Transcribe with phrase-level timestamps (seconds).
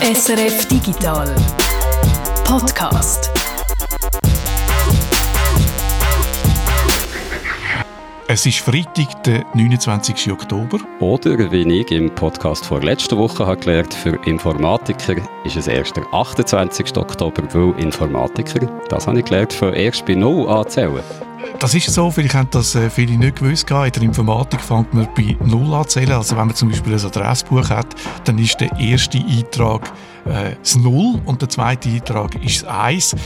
[0.00, 1.26] SRF Digital
[2.44, 3.47] Podcast.
[8.38, 10.30] Es ist Freitag, der 29.
[10.30, 10.78] Oktober.
[11.00, 15.96] Oder, wie ich im Podcast vor letzter Woche habe gelernt für Informatiker ist es erst
[15.96, 16.96] der 28.
[16.96, 21.02] Oktober, weil Informatiker, das habe ich gelernt, von erst bei Null anzählen.
[21.58, 23.68] Das ist so, vielleicht haben das äh, viele nicht gewusst.
[23.68, 26.12] In der Informatik fängt man bei Null an zählen.
[26.12, 27.88] Also wenn man zum Beispiel ein Adressbuch hat,
[28.22, 29.90] dann ist der erste Eintrag
[30.26, 33.16] äh, das Null und der zweite Eintrag ist das Eins.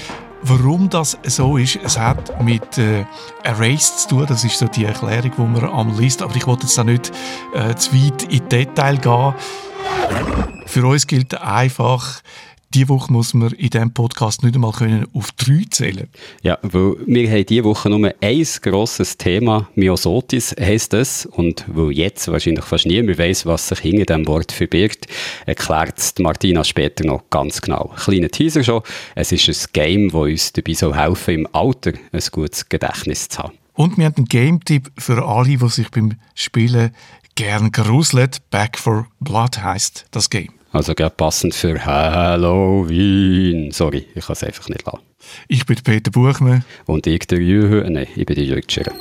[0.45, 3.05] Warum das so ist, es hat mit äh,
[3.45, 6.64] Erased zu tun, das ist so die Erklärung, die man am liest, aber ich wollte
[6.64, 7.12] jetzt da nicht
[7.55, 9.34] äh, zu weit in Detail gehen.
[10.66, 12.23] Für uns gilt einfach,
[12.72, 16.08] diese Woche muss man in diesem Podcast nicht einmal können auf drei zählen
[16.42, 21.92] Ja, weil wir haben diese Woche nur ein grosses Thema, Myosotis heisst es, und weil
[21.92, 25.06] jetzt wahrscheinlich fast niemand weiss, was sich hinter diesem Wort verbirgt,
[25.47, 27.92] erklärt es Martina später noch ganz genau.
[27.97, 28.82] Kleiner Teaser schon,
[29.14, 33.42] es ist ein Game, das uns dabei so helfen im Alter ein gutes Gedächtnis zu
[33.44, 33.52] haben.
[33.75, 36.94] Und wir haben einen Game-Tipp für alle, die sich beim Spielen
[37.34, 38.30] gern gruseln.
[38.50, 40.52] Back for Blood heisst das Game.
[40.73, 43.70] Also gerade passend für Halloween.
[43.73, 45.01] Sorry, ich kann es einfach nicht lassen.
[45.47, 46.65] Ich bin Peter Buchmann.
[46.87, 48.93] Und ich der Jürgen, nein, ich bin der Jürgen Schirer.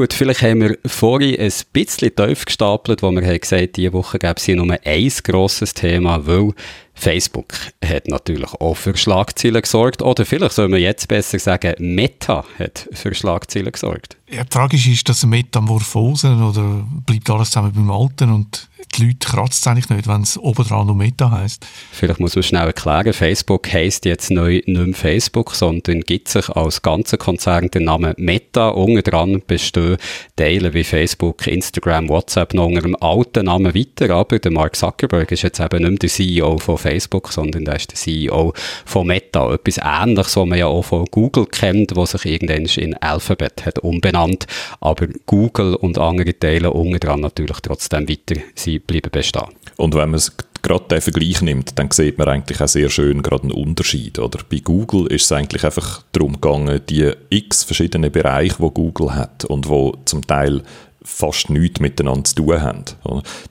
[0.00, 4.18] Gut, vielleicht haben wir vorhin ein bisschen tief gestapelt, wo wir haben gesagt diese Woche
[4.18, 6.54] gäbe es hier nur ein grosses Thema, weil
[7.00, 10.02] Facebook hat natürlich auch für Schlagzeilen gesorgt.
[10.02, 14.16] Oder vielleicht soll man jetzt besser sagen, Meta hat für Schlagzeilen gesorgt.
[14.30, 19.60] Ja, tragisch ist, dass Metamorphosen oder bleibt alles zusammen beim Alten und die Leute kratzt
[19.60, 21.66] es eigentlich nicht, wenn es obendran noch Meta heisst.
[21.92, 26.48] Vielleicht muss man schnell erklären, Facebook heisst jetzt neu nicht mehr Facebook, sondern gibt sich
[26.50, 28.68] als ganzer Konzern den Namen Meta.
[28.68, 29.96] Unten dran bestehen
[30.36, 35.30] Teile wie Facebook, Instagram, WhatsApp noch unter dem alten Namen weiter, aber der Mark Zuckerberg
[35.32, 38.52] ist jetzt eben nicht mehr der CEO von Facebook, sondern der ist der CEO
[38.84, 39.52] von Meta.
[39.52, 43.78] Etwas Ähnliches, was man ja auch von Google kennt, was sich irgendwann in Alphabet hat
[43.80, 44.46] umbenannt,
[44.80, 49.48] aber Google und andere Teile unten dran natürlich trotzdem weiter sie bleiben bestehen.
[49.76, 50.20] Und wenn man
[50.62, 54.18] gerade den Vergleich nimmt, dann sieht man eigentlich auch sehr schön gerade einen Unterschied.
[54.18, 54.40] Oder?
[54.48, 59.44] Bei Google ist es eigentlich einfach darum gegangen, die x verschiedenen Bereiche, die Google hat
[59.44, 60.62] und wo zum Teil
[61.02, 62.84] fast nichts miteinander zu tun haben.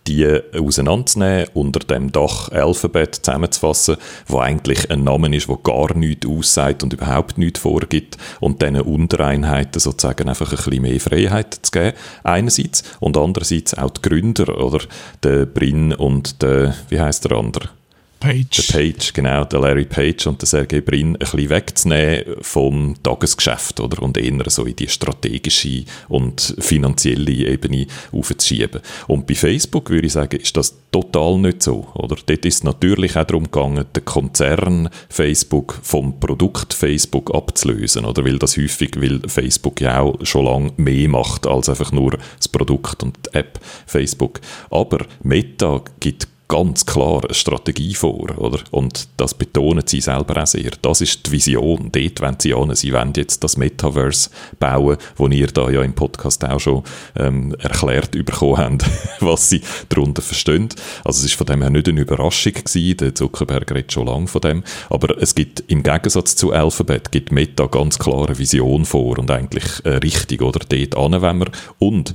[0.08, 6.28] Die auseinanderzunehmen, unter dem Dach Alphabet zusammenzufassen, wo eigentlich ein Name ist, wo gar nichts
[6.28, 11.72] aussagt und überhaupt nichts vorgibt und diesen Untereinheiten sozusagen einfach ein bisschen mehr Freiheit zu
[11.72, 14.80] geben, einerseits, und andererseits auch die Gründer, oder
[15.24, 17.70] der Brin und der, wie heißt der andere?
[18.20, 18.68] Page.
[18.68, 23.80] Der Page, genau, der Larry Page und der Sergey Brin ein bisschen wegzunehmen vom Tagesgeschäft,
[23.80, 24.02] oder?
[24.04, 28.82] Und eher so in die strategische und finanzielle Ebene aufzuschieben.
[29.08, 32.18] Und bei Facebook würde ich sagen, ist das total nicht so, oder?
[32.26, 38.26] Dort ist es natürlich auch darum gegangen, den Konzern Facebook vom Produkt Facebook abzulösen, oder?
[38.26, 42.48] Weil das häufig, weil Facebook ja auch schon lange mehr macht als einfach nur das
[42.48, 44.42] Produkt und die App Facebook.
[44.70, 48.60] Aber Meta gibt ganz klar eine Strategie vor, oder?
[48.72, 50.72] Und das betonen sie selber auch sehr.
[50.82, 51.92] Das ist die Vision.
[51.92, 52.76] Dort wollen sie an.
[52.76, 56.84] Sie wollen jetzt das Metaverse bauen, wo ihr da ja im Podcast auch schon
[57.16, 58.86] ähm, erklärt bekommen habt,
[59.20, 60.70] was sie darunter verstehen.
[61.06, 62.98] Also es ist von dem her nicht eine Überraschung gewesen.
[62.98, 64.64] Der Zuckerberg redet schon lange von dem.
[64.90, 69.86] Aber es gibt im Gegensatz zu Alphabet gibt Meta ganz klare Vision vor und eigentlich
[69.86, 70.62] äh, richtig, oder?
[70.68, 72.14] Dort an, wenn wir und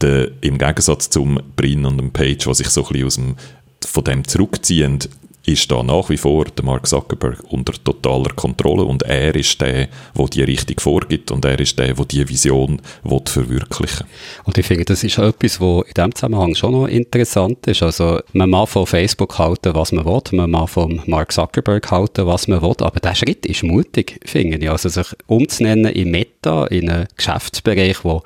[0.00, 3.36] der, im Gegensatz zum Brin und dem Page, was sich so ein bisschen aus dem
[3.86, 5.08] von dem zurückziehend
[5.46, 9.88] ist da nach wie vor der Mark Zuckerberg unter totaler Kontrolle und er ist der,
[10.16, 14.06] der die Richtung vorgibt und er ist der, der die Vision will verwirklichen
[14.44, 17.82] Und ich finde, das ist etwas, was in diesem Zusammenhang schon noch interessant ist.
[17.82, 22.26] Also man mag von Facebook halten, was man will, man mag von Mark Zuckerberg halten,
[22.26, 24.70] was man will, aber der Schritt ist mutig, finde ich.
[24.70, 28.22] Also sich umzunennen in Meta, in einen Geschäftsbereich, wo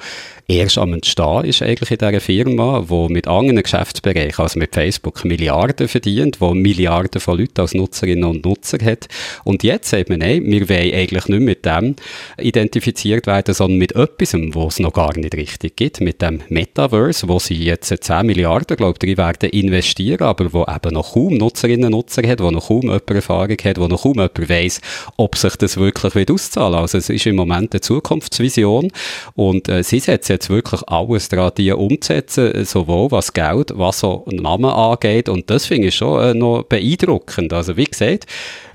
[0.48, 5.22] erst am Entstehen ist eigentlich in dieser Firma, wo mit anderen Geschäftsbereichen, also mit Facebook,
[5.26, 9.08] Milliarden verdient, wo Milliarden von Leuten als Nutzerinnen und Nutzer hat.
[9.44, 11.96] Und jetzt sagt man, nein, wir wollen eigentlich nicht mit dem
[12.40, 17.28] identifiziert werden, sondern mit etwas, wo es noch gar nicht richtig gibt, mit dem Metaverse,
[17.28, 21.86] wo sie jetzt 10 Milliarden, glaube ich, werden investieren, aber wo eben noch kaum Nutzerinnen
[21.86, 24.80] und Nutzer hat, wo noch kaum jemand Erfahrung hat, wo noch kaum jemand weiss,
[25.18, 26.80] ob sich das wirklich auszahlen wird.
[26.80, 28.90] Also es ist im Moment eine Zukunftsvision
[29.34, 34.24] und äh, sie setzt jetzt wirklich alles daran, die umzusetzen, sowohl was Geld, was so
[34.30, 35.28] Namen angeht.
[35.28, 37.52] Und das finde ich schon äh, noch beeindruckend.
[37.52, 38.26] Also wie gesagt,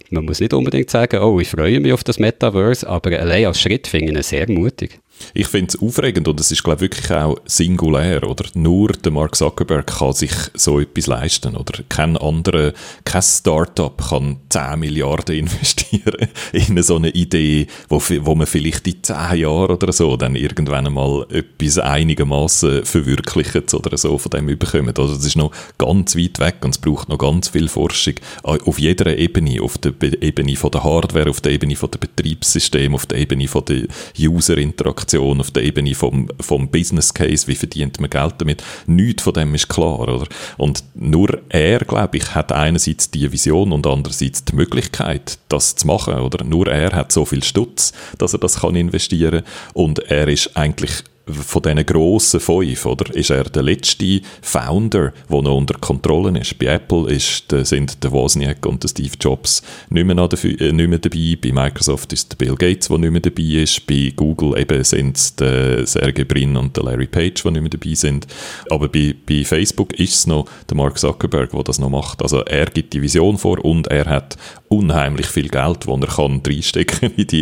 [0.10, 3.60] man muss nicht unbedingt sagen, oh, ich freue mich auf das Metaverse, aber allein als
[3.60, 5.00] Schritt finde ich ihn sehr mutig.
[5.34, 8.46] Ich finde es aufregend und es ist, glaube wirklich auch singulär, oder?
[8.54, 11.84] Nur der Mark Zuckerberg kann sich so etwas leisten, oder?
[11.90, 12.74] Kein anderer,
[13.04, 19.02] kein Startup kann 10 Milliarden investieren in so eine Idee, wo, wo man vielleicht in
[19.02, 25.00] 10 Jahren oder so dann irgendwann einmal etwas einigermaßen verwirklicht oder so von dem überkommt.
[25.00, 28.80] Also das ist noch ganz weit weg und es braucht noch ganz viel Forschung auf
[28.80, 33.06] jeder Ebene, auf der Ebene von der Hardware, auf der Ebene von der Betriebssystem, auf
[33.06, 33.88] der Ebene von der
[34.20, 39.24] User-Interaktion Transaktion, auf der Ebene vom, vom Business Case, wie verdient man Geld damit, nichts
[39.24, 40.28] von dem ist klar, oder?
[40.58, 45.88] Und nur er, glaube ich, hat einerseits die Vision und andererseits die Möglichkeit, das zu
[45.88, 46.44] machen, oder?
[46.44, 49.44] Nur er hat so viel Stutz, dass er das kann investieren
[49.74, 55.42] und er ist eigentlich von diesen grossen fünf, oder, ist er der letzte Founder, der
[55.42, 56.60] noch unter Kontrolle ist.
[56.60, 60.74] Bei Apple ist, der, sind der Wozniak und der Steve Jobs nicht mehr, dafür, äh,
[60.74, 61.38] nicht mehr dabei.
[61.42, 63.88] Bei Microsoft ist der Bill Gates, der nicht mehr dabei ist.
[63.88, 67.70] Bei Google eben sind es der Sergey Brin und der Larry Page, die nicht mehr
[67.70, 68.28] dabei sind.
[68.70, 72.22] Aber bei, bei Facebook ist es noch der Mark Zuckerberg, der das noch macht.
[72.22, 74.36] Also er gibt die Vision vor und er hat
[74.68, 77.42] unheimlich viel Geld, das er kann reinstecken in die,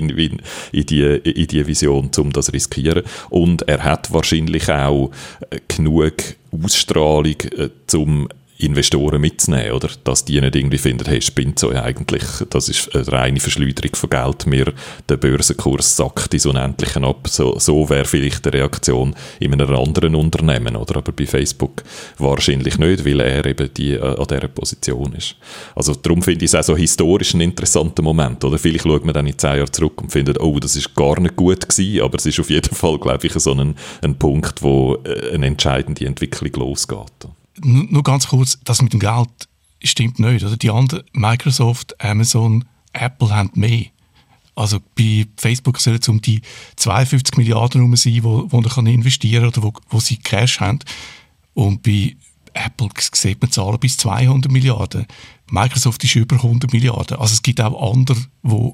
[0.72, 3.04] in die, in die Vision, um das zu riskieren.
[3.30, 5.12] Und er hat wahrscheinlich auch
[5.50, 6.13] äh, genug
[6.51, 8.27] Ausstrahlung, äh, um
[8.62, 9.90] Investoren mitzunehmen, oder?
[10.04, 14.10] Dass die nicht irgendwie finden, hey, spinnt so eigentlich, das ist eine reine Verschleuderung von
[14.10, 14.74] Geld, mir
[15.10, 17.28] der Börsenkurs sackt ins Unendliche ab.
[17.28, 20.98] So, so wäre vielleicht die Reaktion in einem anderen Unternehmen, oder?
[20.98, 21.84] Aber bei Facebook
[22.18, 25.36] wahrscheinlich nicht, weil er eben die, äh, an dieser Position ist.
[25.75, 28.57] Also darum finde ich es auch so historisch ein interessanter Moment, oder?
[28.57, 31.36] Vielleicht schaut man dann in zehn Jahren zurück und findet, oh, das ist gar nicht
[31.36, 34.98] gut gewesen, aber es ist auf jeden Fall, glaube ich, so ein, ein Punkt, wo
[35.04, 37.28] äh, eine entscheidende Entwicklung losgeht
[37.59, 39.30] nur ganz kurz, das mit dem Geld
[39.83, 40.44] stimmt nicht.
[40.44, 43.86] Also die anderen, Microsoft, Amazon, Apple haben mehr.
[44.56, 46.42] Also bei Facebook soll es um die
[46.75, 50.80] 52 Milliarden herum sein, wo, wo man investieren kann oder wo, wo sie Cash haben.
[51.53, 52.15] Und bei
[52.53, 55.06] Apple sieht man Zahlen bis 200 Milliarden.
[55.50, 57.18] Microsoft ist über 100 Milliarden.
[57.18, 58.74] Also es gibt auch andere, die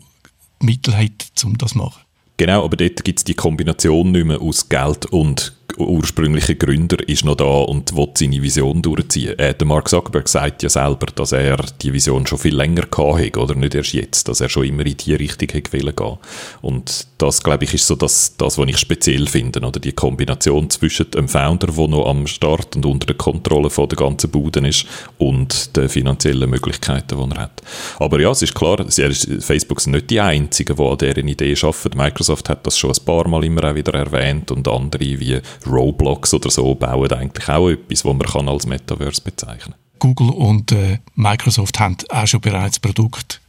[0.65, 2.01] Mittel haben, um das zu machen.
[2.38, 7.25] Genau, aber dort gibt es die Kombination nicht mehr aus Geld und ursprüngliche Gründer ist
[7.25, 9.38] noch da und will seine Vision durchziehen.
[9.38, 13.39] Äh, der Mark Zuckerberg sagt ja selber, dass er die Vision schon viel länger hatte,
[13.39, 16.18] oder nicht erst jetzt, dass er schon immer in die Richtung hätte gehen
[16.62, 20.69] Und das, glaube ich, ist so das, das, was ich speziell finde, oder die Kombination
[20.69, 24.68] zwischen dem Founder, der noch am Start und unter der Kontrolle von der ganzen Bude
[24.68, 24.86] ist,
[25.18, 27.62] und den finanziellen Möglichkeiten, die er hat.
[28.00, 31.98] Aber ja, es ist klar, Facebook sind nicht die Einzigen, die an dieser Idee arbeiten.
[31.98, 36.33] Microsoft hat das schon ein paar Mal immer auch wieder erwähnt und andere wie Roblox
[36.33, 40.00] oder so bauen eigentlich auch etwas, was man kann als Metaverse bezeichnen kann.
[40.00, 43.41] Google und äh, Microsoft haben auch schon bereits Produkt.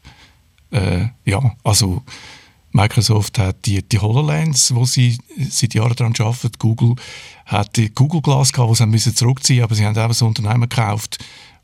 [0.70, 2.02] Äh, ja, also
[2.72, 6.52] Microsoft hat die, die HoloLens, wo sie seit Jahren daran arbeiten.
[6.58, 6.94] Google
[7.46, 10.69] hat die Google Glass gehabt, wo sie müssen zurückziehen, aber sie haben auch ein Unternehmen
[10.69, 11.19] gekauft,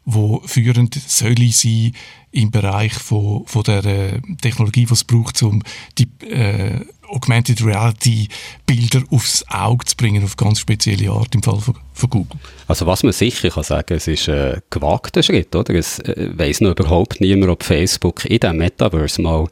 [0.04, 1.92] wo führend soll sein
[2.30, 5.62] im Bereich von, von der äh, Technologie, die es braucht, um
[5.98, 8.28] die äh, Augmented Reality
[8.66, 12.40] Bilder aufs Auge zu bringen, auf ganz spezielle Art im Fall von, von Google.
[12.66, 15.74] Also was man sicher kann sagen, es ist ein gewagter Schritt, oder?
[15.74, 19.46] Es äh, weiß noch überhaupt niemand, ob Facebook in diesem Metaverse mal,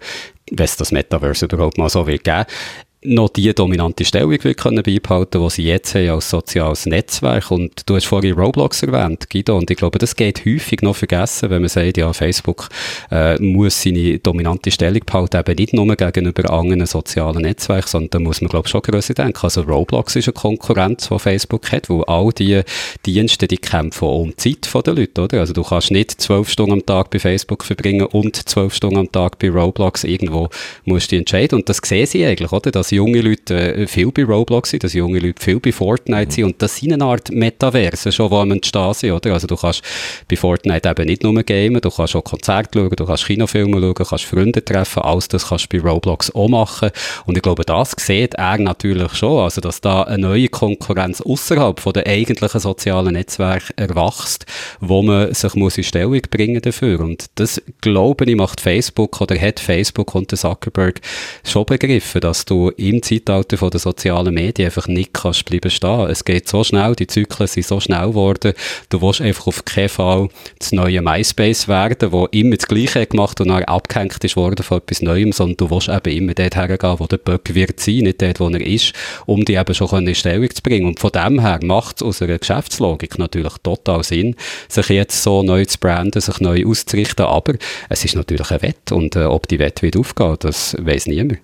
[0.50, 2.46] wenn das Metaverse überhaupt mal so wird geben,
[3.04, 7.50] noch die dominante Stellung können beibehalten, die sie jetzt haben als soziales Netzwerk.
[7.50, 11.50] Und du hast vorhin Roblox erwähnt, Guido, und ich glaube, das geht häufig noch vergessen,
[11.50, 12.68] wenn man sagt, ja, Facebook
[13.10, 18.18] äh, muss seine dominante Stellung behalten, eben nicht nur gegenüber anderen sozialen Netzwerken, sondern da
[18.20, 19.40] muss man, glaube ich, schon grösser denken.
[19.42, 22.62] Also Roblox ist eine Konkurrenz, die Facebook hat, wo all die
[23.04, 25.40] Dienste, die kämpfen um die Zeit der Leute, oder?
[25.40, 29.10] Also du kannst nicht zwölf Stunden am Tag bei Facebook verbringen und zwölf Stunden am
[29.10, 30.04] Tag bei Roblox.
[30.04, 30.48] Irgendwo
[30.84, 31.58] musst du entscheiden.
[31.58, 32.70] Und das sehen sie eigentlich, oder?
[32.70, 36.44] Dass junge Leute äh, viel bei Roblox sind, dass junge Leute viel bei Fortnite sind
[36.44, 39.32] und das sind eine Art Metaverse schon, am entstehen sind, oder?
[39.32, 39.82] Also du kannst
[40.28, 43.94] bei Fortnite eben nicht nur gamen, du kannst auch Konzerte schauen, du kannst Kinofilme schauen,
[43.94, 46.90] kannst Freunde treffen, alles das kannst du bei Roblox auch machen
[47.26, 51.80] und ich glaube, das sieht er natürlich schon, also dass da eine neue Konkurrenz außerhalb
[51.80, 54.46] von den eigentlichen sozialen Netzwerken erwachst,
[54.80, 59.38] wo man sich muss in Stellung bringen dafür und das, glaube ich, macht Facebook oder
[59.38, 61.00] hat Facebook und der Zuckerberg
[61.44, 66.10] schon begriffen, dass du im Zeitalter der sozialen Medien einfach nicht kannst bleiben stehen.
[66.10, 68.52] Es geht so schnell, die Zyklen sind so schnell geworden,
[68.88, 73.40] du willst einfach auf keinen Fall das neue MySpace werden, wo immer das Gleiche gemacht
[73.40, 76.98] und dann abgehängt ist worden von etwas Neuem, sondern du willst eben immer dort hergehen,
[76.98, 78.92] wo der Böck wird sein, nicht dort, wo er ist,
[79.26, 80.86] um die eben schon in Stellung zu bringen.
[80.86, 84.36] Und von dem her macht es aus einer Geschäftslogik natürlich total Sinn,
[84.68, 87.54] sich jetzt so neu zu branden, sich neu auszurichten, aber
[87.88, 91.38] es ist natürlich ein Wett und äh, ob die Wette wird aufgehen, das weiß niemand.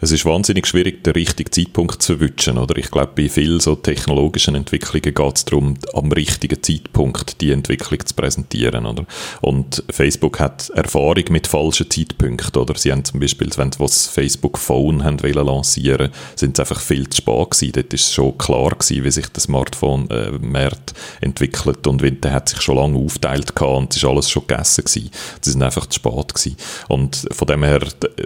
[0.00, 2.58] Es ist wahnsinnig schwierig, den richtigen Zeitpunkt zu erwischen.
[2.58, 2.76] Oder?
[2.76, 8.04] Ich glaube, bei vielen so technologischen Entwicklungen geht es darum, am richtigen Zeitpunkt die Entwicklung
[8.04, 8.86] zu präsentieren.
[8.86, 9.06] Oder?
[9.40, 12.60] Und Facebook hat Erfahrung mit falschen Zeitpunkten.
[12.60, 12.76] Oder?
[12.76, 16.80] Sie haben zum Beispiel, wenn sie das Facebook Phone haben wollen lancieren sind sie einfach
[16.80, 17.72] viel zu spät gewesen.
[17.72, 22.60] Dort ist schon klar gewesen, wie sich der Smartphone-Markt äh, entwickelt und der hat sich
[22.60, 25.10] schon lange aufgeteilt und es ist alles schon gegessen gewesen.
[25.40, 26.56] Sie sind einfach zu spät gewesen.
[26.88, 27.80] Und von dem her,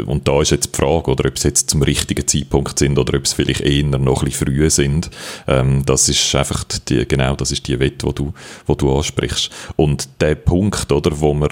[0.06, 3.17] und da ist jetzt die Frage, oder ob sie jetzt zum richtigen Zeitpunkt sind oder
[3.17, 5.11] ob es vielleicht eher noch ein bisschen früher sind.
[5.47, 8.35] Ähm, das ist einfach die, genau, das ist die Wette, wo du,
[8.67, 9.50] wo du ansprichst.
[9.76, 11.49] Und der Punkt, oder, wo man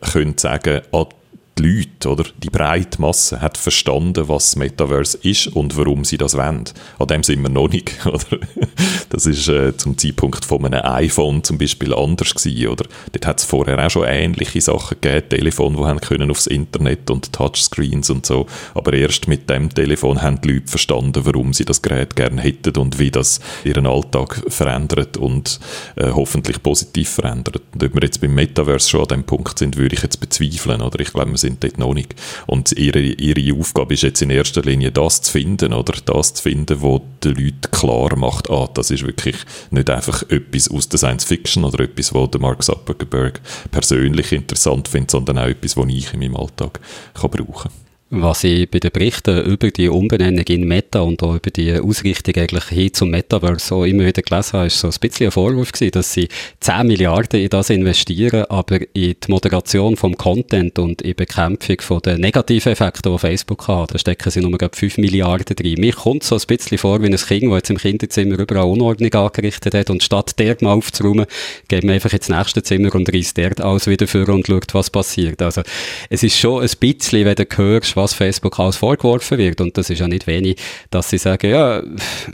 [0.00, 1.06] könnte sagen, ah,
[1.58, 6.16] die Leute, oder die breite Masse, hat verstanden, was das Metaverse ist und warum sie
[6.16, 6.64] das wollen.
[6.98, 8.38] An dem sind wir noch nicht, oder?
[9.10, 12.84] Das ist äh, zum Zeitpunkt von einem iPhone zum Beispiel anders gewesen, oder?
[13.12, 17.10] Dort hat es vorher auch schon ähnliche Sachen gegeben, Telefone, die haben können aufs Internet
[17.10, 21.64] und Touchscreens und so, aber erst mit dem Telefon haben die Leute verstanden, warum sie
[21.64, 25.58] das Gerät gerne hätten und wie das ihren Alltag verändert und
[25.96, 27.62] äh, hoffentlich positiv verändert.
[27.72, 30.82] Und ob wir jetzt beim Metaverse schon an dem Punkt sind, würde ich jetzt bezweifeln,
[30.82, 31.00] oder?
[31.00, 32.14] Ich glaube, wir sind sind dort noch nicht.
[32.46, 36.42] Und ihre, ihre Aufgabe ist jetzt in erster Linie das zu finden, oder das zu
[36.42, 39.36] finden, wo den Leuten klar macht, ah, das ist wirklich
[39.70, 43.40] nicht einfach etwas aus der Science Fiction oder etwas, der Mark Zuckerberg
[43.70, 46.80] persönlich interessant findet, sondern auch etwas, was ich in meinem Alltag
[47.14, 47.87] kann brauchen kann.
[48.10, 52.36] Was ich bei den Berichten über die Umbenennung in Meta und auch über die Ausrichtung
[52.36, 55.72] eigentlich hin zum Metaverse so immer wieder gelesen habe, ist so ein bisschen ein Vorwurf
[55.72, 56.28] gewesen, dass sie
[56.60, 62.00] 10 Milliarden in das investieren, aber in die Moderation vom Content und in Bekämpfung von
[62.00, 65.78] den negativen Effekten, die Facebook hat, da stecken sie nur 5 Milliarden drin.
[65.78, 69.12] Mir kommt so ein bisschen vor wie ein Kind, das jetzt im Kinderzimmer überall Unordnung
[69.12, 71.26] angerichtet hat und statt dort mal aufzuräumen,
[71.68, 74.88] geht man einfach ins nächste Zimmer und reißt dort alles wieder vor und schaut, was
[74.88, 75.42] passiert.
[75.42, 75.60] Also,
[76.08, 79.60] es ist schon ein bisschen, wenn du hörst, was Facebook alles vorgeworfen wird.
[79.60, 80.58] Und das ist ja nicht wenig,
[80.90, 81.82] dass sie sagen, ja,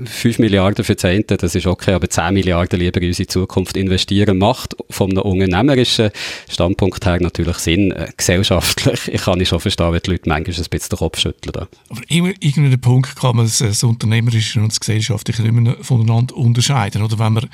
[0.04, 4.38] 5 Milliarden für Zehnte, das ist okay, aber 10 Milliarden lieber in unsere Zukunft investieren,
[4.38, 6.10] macht einem unternehmerischen
[6.48, 7.90] Standpunkt her natürlich Sinn.
[7.92, 11.18] Äh, gesellschaftlich, ich kann nicht schon verstehen, wenn die Leute manchmal ein bisschen den Kopf
[11.18, 11.52] schütteln.
[11.52, 11.68] Da.
[11.88, 16.36] Aber immer irgendeinen Punkt kann man das, das Unternehmerische und das Gesellschaftliche nicht mehr voneinander
[16.36, 17.02] unterscheiden.
[17.02, 17.48] Oder wenn man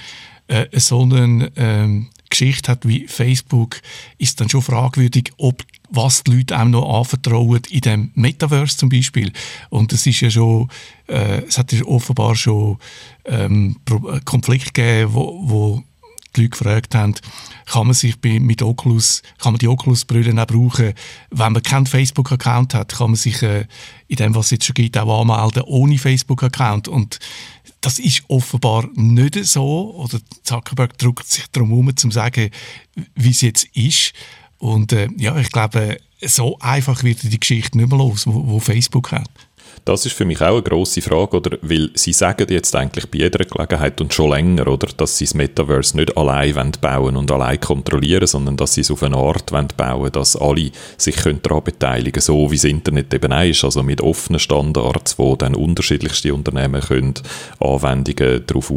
[0.48, 3.80] äh, so eine ähm, Geschichte hat wie Facebook,
[4.18, 8.88] ist dann schon fragwürdig, ob was die Leute auch noch anvertrauen in dem Metaverse zum
[8.88, 9.32] Beispiel.
[9.68, 10.68] Und es ist ja schon,
[11.08, 12.78] äh, es hat ja offenbar schon
[13.24, 15.82] ähm, äh, Konflikte gegeben, wo, wo
[16.36, 17.14] die Leute gefragt haben,
[17.66, 20.94] kann man sich bei, mit Oculus, kann man die Oculus-Brille auch brauchen,
[21.30, 23.66] wenn man keinen Facebook-Account hat, kann man sich äh,
[24.08, 26.88] in dem, was es jetzt schon gibt, auch anmelden ohne Facebook-Account.
[26.88, 27.18] Und
[27.80, 32.50] das ist offenbar nicht so, oder Zuckerberg drückt sich darum herum, um zu sagen,
[33.14, 34.12] wie es jetzt ist.
[34.60, 38.60] Und äh, ja, ich glaube, so einfach wird die Geschichte nicht mehr los, wo, wo
[38.60, 39.28] Facebook hat.
[39.84, 41.58] Das ist für mich auch eine grosse Frage, oder?
[41.62, 44.88] Weil sie sagen jetzt eigentlich bei jeder Gelegenheit und schon länger, oder?
[44.96, 49.02] Dass sie das Metaverse nicht allein bauen und allein kontrollieren, sondern dass sie es auf
[49.02, 53.42] eine Art bauen dass alle sich daran beteiligen können, so wie das Internet eben auch
[53.42, 57.14] ist, also mit offenen Standards, wo dann unterschiedlichste Unternehmen können
[57.58, 58.72] Anwendungen darauf,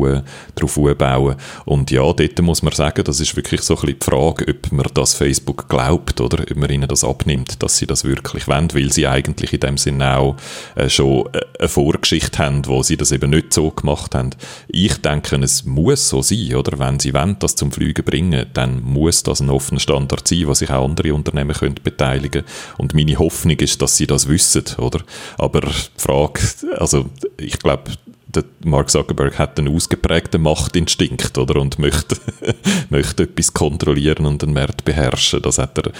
[0.56, 4.06] darauf bauen Und ja, dort muss man sagen, das ist wirklich so ein bisschen die
[4.06, 6.44] Frage, ob man das Facebook glaubt, oder?
[6.44, 9.78] Ob man ihnen das abnimmt, dass sie das wirklich wollen, weil sie eigentlich in dem
[9.78, 10.36] Sinne auch
[10.76, 14.32] äh, schon eine Vorgeschichte haben, wo sie das eben nicht so gemacht haben.
[14.68, 16.80] Ich denke, es muss so sein, oder?
[16.80, 20.60] Wenn sie wollen, das zum Fliegen bringen, dann muss das ein offener Standard sein, was
[20.60, 22.44] sich auch andere Unternehmen können beteiligen
[22.78, 25.02] Und meine Hoffnung ist, dass sie das wissen, oder?
[25.38, 26.42] Aber die Frage,
[26.78, 27.92] also ich glaube,
[28.36, 31.60] der Mark Zuckerberg hat einen ausgeprägten Machtinstinkt, oder?
[31.60, 32.18] Und möchte,
[32.90, 35.42] möchte etwas kontrollieren und den Markt beherrschen.
[35.42, 35.92] Das hat er,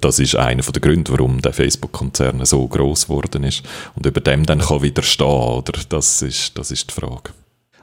[0.00, 3.62] das ist einer der Gründe, warum der Facebook-Konzern so groß geworden ist.
[3.94, 5.72] Und über dem dann kann widerstehen, oder?
[5.88, 7.30] Das ist, das ist die Frage.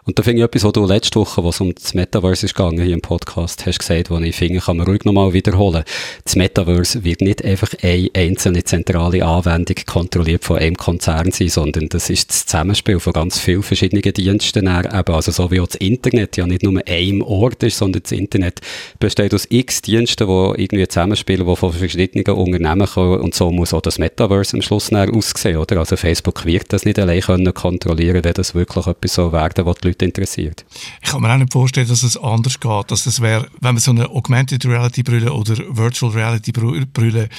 [0.07, 2.79] Und da finde ich etwas, was du letzte Woche, was um das Metaverse ist gegangen,
[2.79, 5.83] hier im Podcast, hast gesagt, wo ich finde, kann man ruhig nochmal wiederholen.
[6.23, 11.89] Das Metaverse wird nicht einfach eine einzelne zentrale Anwendung kontrolliert von einem Konzern sein, sondern
[11.89, 14.67] das ist das Zusammenspiel von ganz vielen verschiedenen Diensten.
[14.67, 18.61] also so wie auch das Internet ja nicht nur ein Ort ist, sondern das Internet
[18.99, 23.73] besteht aus x Diensten, die irgendwie zusammenspielen, die von verschiedenen Unternehmen kommen und so muss
[23.73, 25.79] auch das Metaverse am Schluss aussehen, oder?
[25.79, 29.77] Also Facebook wird das nicht allein können kontrollieren, wenn das wirklich etwas so werden, was
[29.77, 30.65] die Leute interessiert.
[31.01, 32.91] Ich kann mir auch nicht vorstellen, dass es anders geht.
[32.91, 37.29] Dass es wäre, wenn man so eine Augmented Reality Brille oder Virtual Reality Brille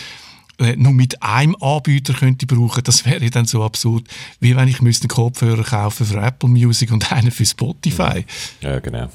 [0.59, 4.05] äh, nur mit einem Anbieter könnte brauchen, das wäre dann so absurd,
[4.41, 8.25] wie wenn ich müsste einen Kopfhörer kaufen für Apple Music und einen für Spotify.
[8.61, 9.09] Ja, genau.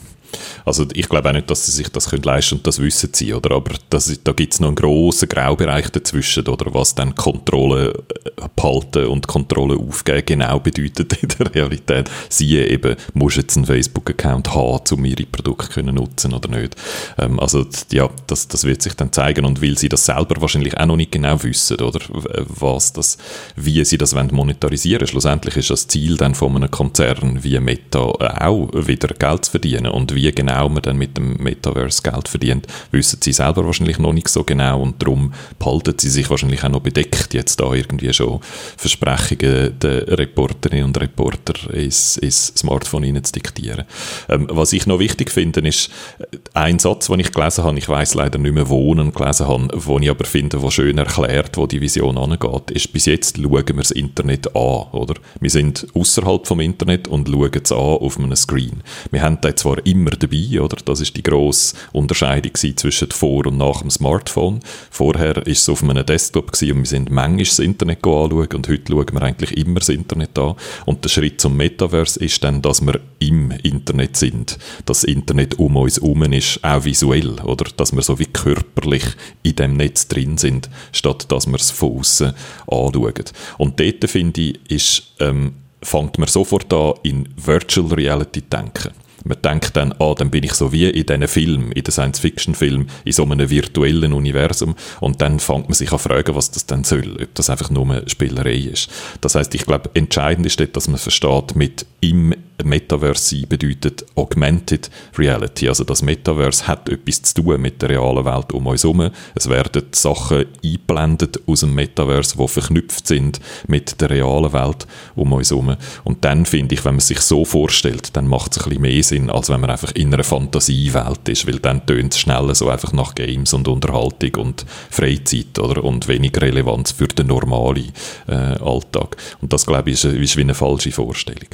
[0.65, 3.33] Also ich glaube auch nicht, dass sie sich das können leisten und das wissen sie,
[3.33, 3.55] oder?
[3.55, 6.73] Aber das, da gibt es noch einen grossen Graubereich dazwischen, oder?
[6.73, 12.09] Was dann Kontrolle äh, behalten und Kontrolle aufgeben genau bedeutet in der Realität.
[12.29, 16.75] Siehe eben, muss jetzt einen Facebook-Account haben, um ihre Produkte können nutzen oder nicht.
[17.17, 20.77] Ähm, also ja, das, das wird sich dann zeigen und weil sie das selber wahrscheinlich
[20.77, 21.99] auch noch nicht genau wissen, oder?
[22.47, 23.17] Was das,
[23.55, 25.07] wie sie das wollen monetarisieren.
[25.07, 29.87] Schlussendlich ist das Ziel dann von einem Konzern wie Meta auch wieder Geld zu verdienen
[29.87, 33.97] und wie wie genau man dann mit dem Metaverse Geld verdient, wissen sie selber wahrscheinlich
[33.97, 37.73] noch nicht so genau und darum behalten sie sich wahrscheinlich auch noch bedeckt, jetzt da
[37.73, 38.39] irgendwie schon
[38.77, 43.85] Versprechungen der Reporterinnen und Reporter ins, ins Smartphone ihnen zu diktieren.
[44.29, 47.89] Ähm, was ich noch wichtig finde, ist äh, ein Satz, den ich gelesen habe, ich
[47.89, 51.57] weiß leider nicht mehr, wo ich gelesen habe, wo ich aber finde, wo schön erklärt,
[51.57, 55.15] wo die Vision angeht, ist, bis jetzt schauen wir das Internet an, oder?
[55.39, 58.83] Wir sind außerhalb vom Internet und schauen es an auf einem Screen.
[59.09, 60.77] Wir haben da zwar immer immer dabei, oder?
[60.83, 64.59] Das ist die grosse Unterscheidung zwischen vor und nach dem Smartphone.
[64.89, 68.91] Vorher war es auf einem Desktop und wir sind manchmal das Internet anschauen und heute
[68.91, 70.55] schauen wir eigentlich immer das Internet an.
[70.85, 74.57] Und der Schritt zum Metaverse ist dann, dass wir im Internet sind.
[74.85, 77.65] Das Internet um uns herum ist, auch visuell, oder?
[77.77, 79.05] Dass wir so wie körperlich
[79.43, 82.33] in dem Netz drin sind, statt dass wir es von außen
[82.67, 83.13] anschauen.
[83.57, 85.53] Und dort, finde ich, ist, ähm,
[85.83, 89.00] fängt man sofort an, in Virtual Reality zu denken.
[89.23, 92.87] Man denkt dann, ah, dann bin ich so wie in diesen Film, in den Science-Fiction-Film,
[93.05, 96.83] in so einem virtuellen Universum und dann fängt man sich an fragen, was das dann
[96.83, 98.89] soll, ob das einfach nur eine Spielerei ist.
[99.21, 102.33] Das heißt, ich glaube, entscheidend ist dort, dass man versteht, mit im
[102.65, 105.67] Metaverse sein bedeutet Augmented Reality.
[105.67, 109.09] Also das Metaverse hat etwas zu tun mit der realen Welt um uns herum.
[109.35, 115.33] Es werden Sachen eingeblendet aus dem Metaverse, die verknüpft sind mit der realen Welt um
[115.33, 115.75] uns herum.
[116.03, 119.03] Und dann finde ich, wenn man sich so vorstellt, dann macht es ein bisschen mehr
[119.03, 122.69] Sinn, als wenn man einfach in einer Fantasiewelt ist, weil dann tönt es schneller so
[122.69, 125.83] einfach nach Games und Unterhaltung und Freizeit oder?
[125.83, 127.91] und wenig Relevanz für den normalen
[128.27, 129.17] äh, Alltag.
[129.41, 131.49] Und das, glaube ich, ist, ist wie eine falsche Vorstellung.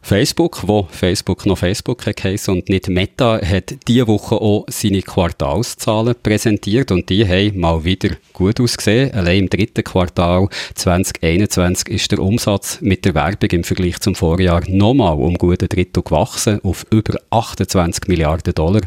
[0.00, 6.14] Facebook, wo Facebook noch Facebook heisst und nicht Meta, hat diese Woche auch seine Quartalszahlen
[6.22, 9.12] präsentiert und die haben mal wieder gut ausgesehen.
[9.12, 14.62] Allein im dritten Quartal 2021 ist der Umsatz mit der Werbung im Vergleich zum Vorjahr
[14.68, 18.82] nochmal um gute Drittel gewachsen auf über 28 Milliarden Dollar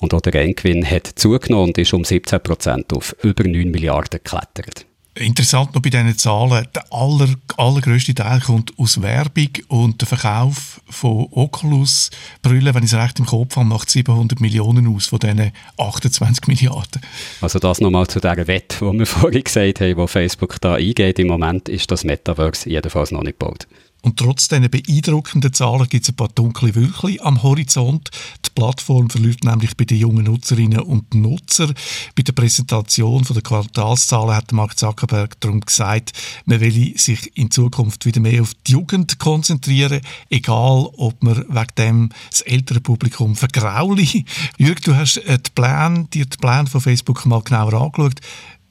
[0.00, 4.20] und auch der Renngewinn hat zugenommen und ist um 17 Prozent auf über 9 Milliarden
[4.22, 4.86] geklettert.
[5.14, 10.80] Interessant noch bei diesen Zahlen, der aller, allergrößte Teil kommt aus Werbung und der Verkauf
[10.88, 15.18] von Oculus Brillen, wenn ich es recht im Kopf habe, macht 700 Millionen aus von
[15.18, 17.02] diesen 28 Milliarden.
[17.42, 21.18] Also das nochmal zu dieser Wette, die wir vorhin gesagt haben, wo Facebook da eingeht.
[21.18, 23.66] Im Moment ist das Metaverse jedenfalls noch nicht gebaut.
[24.02, 28.10] Und trotz dieser beeindruckenden Zahlen gibt es ein paar dunkle Wölkchen am Horizont.
[28.44, 31.72] Die Plattform verliert nämlich bei den jungen Nutzerinnen und Nutzern.
[32.16, 36.12] Bei der Präsentation der Quartalszahlen hat Mark Zuckerberg darum gesagt,
[36.46, 41.74] man will sich in Zukunft wieder mehr auf die Jugend konzentrieren, egal ob man wegen
[41.78, 44.24] dem das ältere Publikum vergrauli.
[44.58, 48.20] Jürg, du hast äh, die Pläne, dir die Pläne von Facebook mal genauer angeschaut.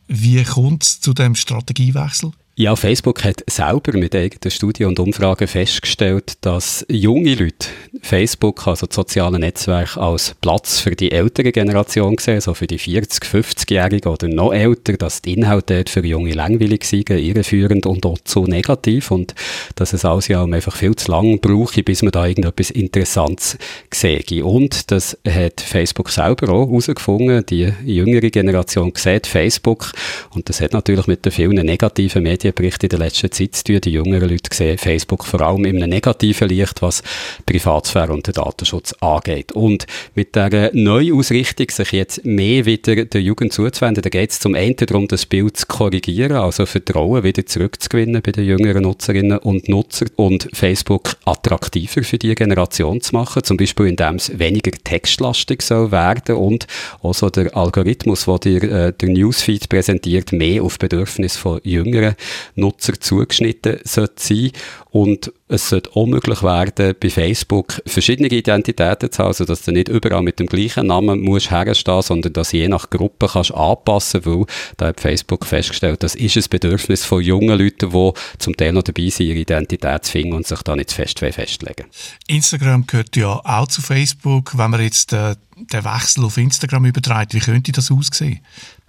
[0.07, 2.33] Wie kommt es zu dem Strategiewechsel?
[2.55, 7.69] Ja, Facebook hat selber mit eigenen Studien und Umfragen festgestellt, dass junge Leute
[8.01, 12.77] Facebook, also das soziale Netzwerk, als Platz für die ältere Generation sehen, so für die
[12.77, 18.05] 40-, 50-Jährigen oder noch älter, dass die Inhalte dort für junge langweilig sind, irreführend und
[18.05, 19.33] auch zu negativ und
[19.75, 23.57] dass es alles ja einfach viel zu lang brauche, bis man da irgendetwas Interessantes
[23.93, 24.43] sehe.
[24.43, 29.93] Und das hat Facebook selber auch herausgefunden, die jüngere Generation sieht Facebook
[30.31, 33.63] und das hat natürlich mit den vielen negativen Medien Medienberichten in der letzten Zeit zu
[33.63, 33.81] tun.
[33.81, 37.03] Die jüngeren Leute sehen Facebook vor allem einem negativen Licht, was
[37.45, 39.51] Privatsphäre und den Datenschutz angeht.
[39.51, 44.55] Und mit der Neuausrichtung, sich jetzt mehr wieder der Jugend zuzuwenden, da geht es zum
[44.55, 49.69] einen darum, das Bild zu korrigieren, also Vertrauen wieder zurückzugewinnen bei den jüngeren Nutzerinnen und
[49.69, 55.61] Nutzern und Facebook attraktiver für die Generation zu machen, zum Beispiel indem es weniger textlastig
[55.61, 56.67] soll werden und
[57.03, 62.15] also der Algorithmus, der dir äh, der Newsfeed präsentiert, mehr auf Bedürfnisse von jüngeren
[62.55, 64.51] Nutzern zugeschnitten sollte sein
[64.91, 69.71] und es sollte auch möglich werden, bei Facebook verschiedene Identitäten zu haben, also dass du
[69.71, 74.25] nicht überall mit dem gleichen Namen musst herstehen, sondern dass je nach Gruppe kannst anpassen,
[74.25, 78.73] weil da hat Facebook festgestellt, das ist ein Bedürfnis von jungen Leuten, die zum Teil
[78.73, 81.85] noch dabei sind, ihre Identität zu finden und sich da nicht fest festlegen
[82.27, 84.57] Instagram gehört ja auch zu Facebook.
[84.57, 88.39] Wenn man jetzt äh, den Wechsel auf Instagram überträgt, wie könnte das aussehen?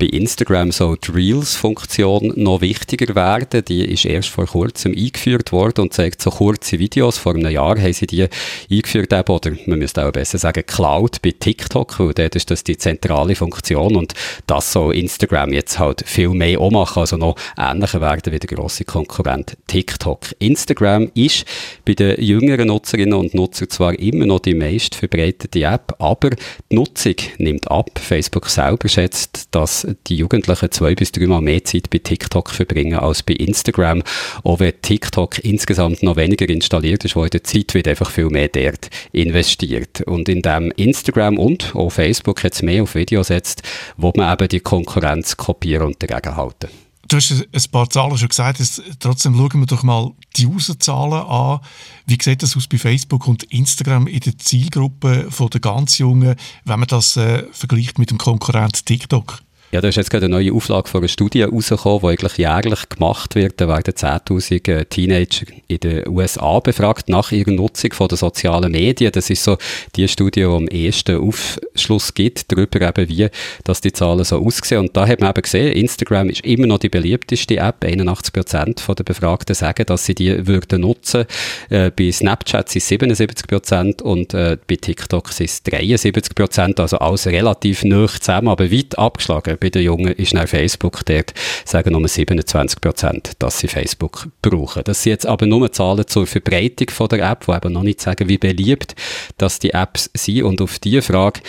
[0.03, 3.65] bei Instagram soll die Reels-Funktion noch wichtiger werden.
[3.65, 7.19] Die ist erst vor kurzem eingeführt worden und zeigt so kurze Videos.
[7.19, 8.27] Vor einem Jahr haben sie die
[8.71, 12.77] eingeführt, oder man müsste auch besser sagen, Cloud bei TikTok, weil dort ist das die
[12.77, 14.15] zentrale Funktion und
[14.47, 18.57] das soll Instagram jetzt halt viel mehr auch machen, also noch ähnlicher werden wie der
[18.57, 20.21] grosse Konkurrent TikTok.
[20.39, 21.45] Instagram ist
[21.85, 26.75] bei den jüngeren Nutzerinnen und Nutzern zwar immer noch die meist verbreitete App, aber die
[26.75, 27.91] Nutzung nimmt ab.
[27.99, 33.23] Facebook selber schätzt, dass die Jugendlichen zwei bis dreimal mehr Zeit bei TikTok verbringen als
[33.23, 34.03] bei Instagram.
[34.43, 38.29] Auch wenn TikTok insgesamt noch weniger installiert ist, wo in der Zeit wird einfach viel
[38.29, 40.03] mehr dort investiert.
[40.03, 43.63] Und indem Instagram und auch Facebook jetzt mehr auf Video setzt,
[43.97, 46.69] wo man eben die Konkurrenz kopieren und dagegen halten.
[47.09, 48.59] Du hast ein paar Zahlen schon gesagt,
[48.99, 51.61] trotzdem schauen wir doch mal die Userzahlen an.
[52.07, 56.81] Wie sieht das aus bei Facebook und Instagram in der Zielgruppe der ganz Jungen, wenn
[56.81, 59.41] man das äh, vergleicht mit dem Konkurrent TikTok?
[59.75, 62.91] Ja, da ist jetzt gerade eine neue Auflage von einer Studie rausgekommen, die eigentlich jährlich
[62.91, 63.59] gemacht wird.
[63.59, 68.73] Da werden 10.000 äh, Teenager in den USA befragt nach ihrer Nutzung von den sozialen
[68.73, 69.13] Medien.
[69.13, 69.57] Das ist so
[69.97, 73.31] die Studie, die am ehesten Aufschluss gibt darüber, eben, wie
[73.65, 74.81] dass die Zahlen so aussehen.
[74.81, 77.83] Und da hat man eben gesehen, Instagram ist immer noch die beliebteste App.
[77.83, 81.25] 81 Prozent der Befragten sagen, dass sie die würden nutzen.
[81.71, 86.79] Äh, bei Snapchat sind es 77 Prozent und äh, bei TikTok sind es 73 Prozent.
[86.79, 91.33] Also alles relativ nah zusammen, aber weit abgeschlagen bei den Jungen ist nach Facebook dort,
[91.65, 94.83] sagen nur 27 Prozent, dass sie Facebook brauchen.
[94.85, 98.01] Das sind jetzt aber nur Zahlen zur Verbreitung von der App, die eben noch nicht
[98.01, 98.97] sagen, wie beliebt
[99.39, 100.43] dass die Apps sind.
[100.43, 101.41] Und auf diese Frage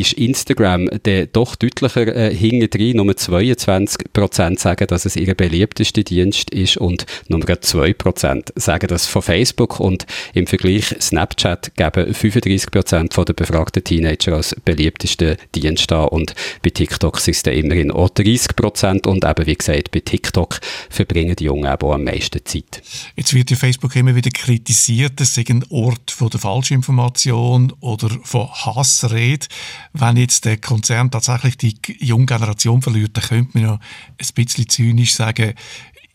[0.00, 6.02] ist Instagram der doch deutlicher äh, hinten Nummer 22 Prozent sagen, dass es ihr beliebtester
[6.02, 9.80] Dienst ist und Nummer 2 Prozent sagen das von Facebook.
[9.80, 16.08] Und im Vergleich Snapchat geben 35 Prozent der befragten Teenager als beliebtesten Dienst an.
[16.08, 19.06] Und bei TikTok sind es dann immerhin auch 30 Prozent.
[19.06, 22.82] Und eben wie gesagt, bei TikTok verbringen die Jungen eben am meisten Zeit.
[23.16, 28.08] Jetzt wird ja Facebook immer wieder kritisiert, es sei ein Ort von der Falschinformation oder
[28.22, 29.46] von Hassrede
[29.92, 34.68] wenn jetzt der Konzern tatsächlich die junge Generation verliert, dann könnte man ja ein bisschen
[34.68, 35.54] zynisch sagen,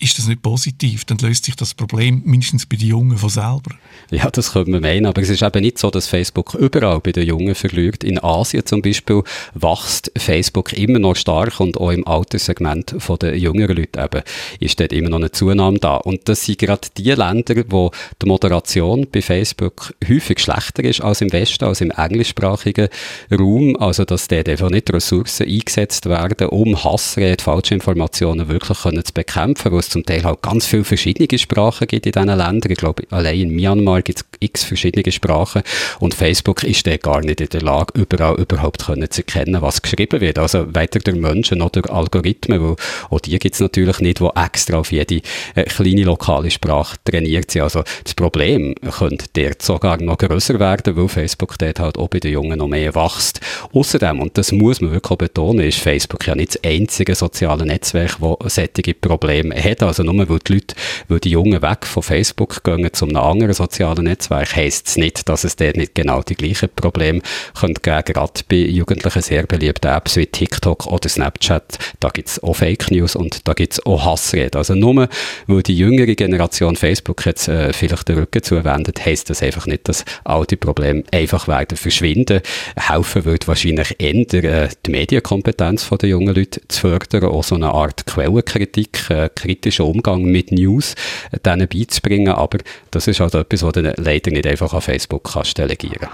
[0.04, 3.72] ist das nicht positiv, dann löst sich das Problem mindestens bei den Jungen von selber.
[4.12, 7.14] Ja, das könnte man meinen, aber es ist eben nicht so, dass Facebook überall bei
[7.14, 8.04] den Jungen verliert.
[8.04, 13.78] In Asien zum Beispiel wächst Facebook immer noch stark und auch im Alterssegment der jüngeren
[13.78, 14.24] Leute eben
[14.60, 15.96] ist dort immer noch eine Zunahme da.
[15.96, 21.22] Und das sind gerade die Länder, wo die Moderation bei Facebook häufig schlechter ist als
[21.22, 22.90] im Westen, als im englischsprachigen
[23.32, 23.78] Raum.
[23.78, 29.72] Also, dass dort einfach nicht Ressourcen eingesetzt werden, um Hassrede, Falschinformationen wirklich können zu bekämpfen,
[29.94, 32.72] zum Teil halt ganz viele verschiedene Sprachen gibt in diesen Ländern.
[32.72, 35.62] Ich glaube, allein in Myanmar gibt es x verschiedene Sprachen
[36.00, 39.82] und Facebook ist dann gar nicht in der Lage, überall überhaupt können zu erkennen, was
[39.82, 40.40] geschrieben wird.
[40.40, 42.76] Also weder durch Menschen noch durch Algorithmen, weil
[43.10, 45.22] auch die gibt es natürlich nicht, die extra auf jede
[45.56, 47.62] äh, kleine lokale Sprache trainiert sind.
[47.62, 52.20] Also das Problem könnte dort sogar noch größer werden, weil Facebook dort halt auch bei
[52.20, 53.40] den Jungen noch mehr wächst.
[53.74, 58.18] Außerdem, und das muss man wirklich betonen, ist Facebook ja nicht das einzige soziale Netzwerk,
[58.40, 59.73] das solche Probleme hat.
[59.82, 60.76] Also nur weil die Leute,
[61.08, 65.28] weil die Jungen weg von Facebook gehen zu einem anderen sozialen Netzwerk, heisst es nicht,
[65.28, 67.22] dass es dort nicht genau die gleichen Probleme
[67.60, 68.04] könnte geben.
[68.06, 72.92] Gerade bei Jugendlichen sehr beliebten Apps wie TikTok oder Snapchat, da gibt es auch Fake
[72.92, 74.58] News und da gibt es auch Hassreden.
[74.58, 75.08] Also nur
[75.48, 79.88] weil die jüngere Generation Facebook jetzt äh, vielleicht den Rücken zuwendet, heisst das einfach nicht,
[79.88, 82.42] dass all die Probleme einfach werden verschwinden.
[82.76, 87.70] Helfen würde wahrscheinlich eher äh, die Medienkompetenz der jungen Leute zu fördern, auch so eine
[87.70, 89.30] Art Quellenkritik, äh,
[89.64, 90.96] kritischen Umgang mit News
[91.32, 92.34] äh, denen beizubringen.
[92.34, 92.60] Aber
[92.92, 96.10] das ist halt etwas, was du leider nicht einfach an Facebook kannst delegieren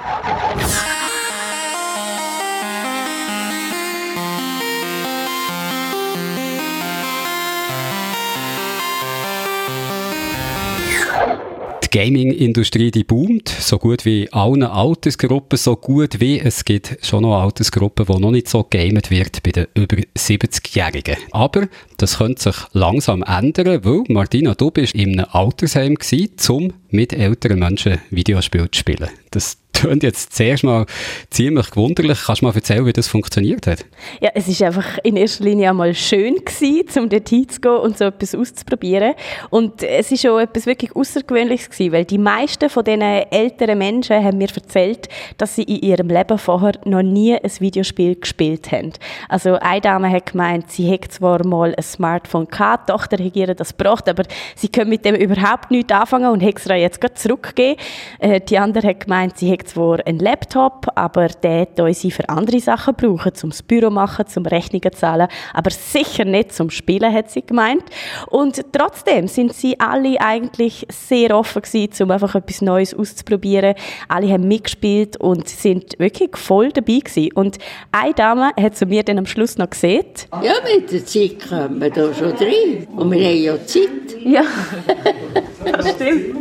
[11.91, 17.23] Die Gaming-Industrie, die boomt, so gut wie allen Altersgruppen, so gut wie es gibt schon
[17.23, 21.17] noch Altersgruppen, wo noch nicht so gamet wird bei den über 70-Jährigen.
[21.31, 26.73] Aber das könnte sich langsam ändern, weil, Martina, du bist in einem Altersheim gewesen, um
[26.91, 29.09] mit älteren Menschen Videospiele zu spielen.
[29.31, 30.85] Das klingt jetzt zuerst mal
[31.29, 32.19] ziemlich gewunderlich.
[32.25, 33.85] Kannst du mal erzählen, wie das funktioniert hat?
[34.19, 38.05] Ja, es ist einfach in erster Linie einmal schön gewesen, um dort hinzugehen und so
[38.05, 39.13] etwas auszuprobieren.
[39.49, 44.23] Und es ist auch etwas wirklich Außergewöhnliches gewesen, weil die meisten von diesen älteren Menschen
[44.23, 48.93] haben mir erzählt, dass sie in ihrem Leben vorher noch nie ein Videospiel gespielt haben.
[49.29, 53.35] Also eine Dame hat gemeint, sie hätte zwar mal ein Smartphone gehabt, die Tochter hat
[53.35, 54.23] ihr das gebracht, aber
[54.55, 57.81] sie können mit dem überhaupt nichts anfangen und hat es jetzt gerade zurückgegeben.
[58.19, 62.27] Äh, die andere hat gemeint, sie hätte zwar einen Laptop, aber der soll sie für
[62.29, 67.29] andere Sachen brauchen, zum Büro machen, zum Rechnungen zahlen, aber sicher nicht zum Spielen, hat
[67.29, 67.83] sie gemeint.
[68.27, 73.75] Und trotzdem sind sie alle eigentlich sehr offen gewesen, um einfach etwas Neues auszuprobieren.
[74.07, 77.31] Alle haben mitgespielt und sind wirklich voll dabei gewesen.
[77.33, 77.57] Und
[77.91, 80.05] eine Dame hat zu mir dann am Schluss noch gesehen.
[80.43, 82.87] Ja, mit der Zeit kommen wir da schon rein.
[82.95, 83.89] Und wir haben ja Zeit.
[84.23, 84.43] Ja,
[85.95, 86.35] stimmt.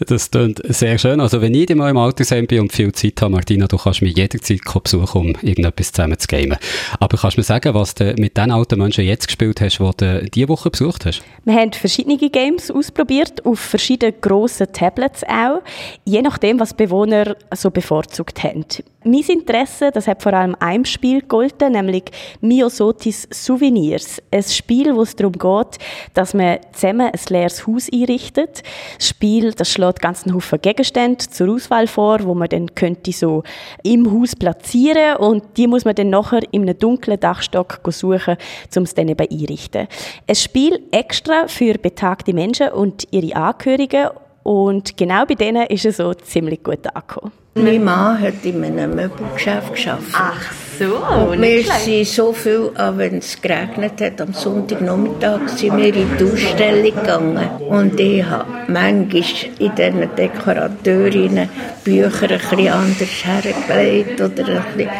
[0.00, 1.20] Das klingt sehr schön.
[1.20, 4.16] Also wenn ich mal im Altersheim bin und viel Zeit habe, Martina, du kannst mich
[4.16, 6.56] jederzeit besuchen, um irgendetwas zusammen zu gamen.
[6.98, 9.94] Aber kannst du mir sagen, was du mit den alten Menschen jetzt gespielt hast, die
[10.04, 11.22] du diese Woche besucht hast?
[11.44, 15.62] Wir haben verschiedene Games ausprobiert, auf verschiedenen grossen Tablets auch,
[16.04, 18.64] je nachdem, was Bewohner so bevorzugt haben.
[19.06, 22.04] Mein Interesse, das hat vor allem einem Spiel gegolten, nämlich
[22.40, 24.22] Miosotis Souvenirs.
[24.30, 25.78] Ein Spiel, wo es darum geht,
[26.14, 28.62] dass man zusammen ein leeres Haus einrichtet.
[28.96, 33.12] Das Spiel, das schlägt ganz einen Haufen Gegenstände zur Auswahl vor, wo man dann könnte
[33.12, 33.42] so
[33.82, 38.38] im Haus platzieren und die muss man dann nachher in einem dunklen Dachstock suchen,
[38.74, 39.86] um es dann eben einrichten.
[40.26, 44.08] Ein Spiel extra für betagte Menschen und ihre Angehörigen
[44.44, 47.43] und genau bei denen ist es so ziemlich gut angekommen.
[47.56, 50.12] Mein Mann hat in einem Möbelgeschäft gearbeitet.
[50.12, 50.96] Ach so,
[51.30, 56.08] Und wir sind so viel, auch wenn es geregnet hat, am Sonntagnachmittag sind wir in
[56.18, 57.48] die Ausstellung gegangen.
[57.68, 59.22] Und ich habe manchmal
[59.58, 61.48] in diesen Dekorateurinnen
[61.84, 64.90] Bücher ein bisschen anders hergelegt oder ein bisschen,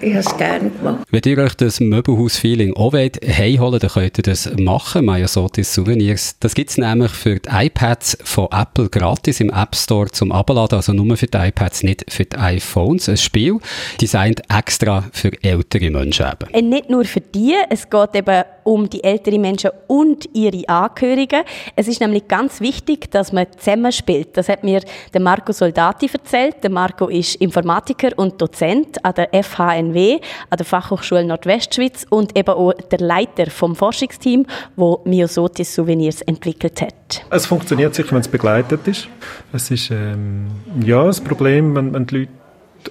[0.00, 1.06] ich habe es gerne gemacht.
[1.10, 5.06] Wenn ihr euch das Möbelhaus-Feeling auch wollt, heimholen dann könnt ihr das machen.
[5.06, 6.36] Mayasotis Souvenirs.
[6.40, 10.76] Das gibt es nämlich für die iPads von Apple gratis im App Store zum Abladen,
[10.76, 13.08] also nur für die iPads, nicht für die iPhones.
[13.08, 13.58] Ein Spiel,
[14.00, 16.52] designt extra für ältere Menschen eben.
[16.52, 21.42] Äh, Nicht nur für die, es geht eben um die älteren Menschen und ihre Angehörigen.
[21.74, 24.36] Es ist nämlich ganz wichtig, dass man zusammenspielt.
[24.36, 24.82] Das hat mir
[25.14, 26.56] der Marco Soldati erzählt.
[26.62, 30.18] Der Marco ist Informatiker und Dozent an der FHNW,
[30.50, 34.44] an der Fachhochschule Nordwestschweiz und eben auch der Leiter vom Forschungsteam,
[34.76, 36.97] wo Miosotis Souvenirs entwickelt hat.
[37.30, 39.08] Es funktioniert sicher, wenn es begleitet ist.
[39.52, 40.48] Es ist ähm,
[40.84, 42.32] ja das Problem, wenn, wenn die Leute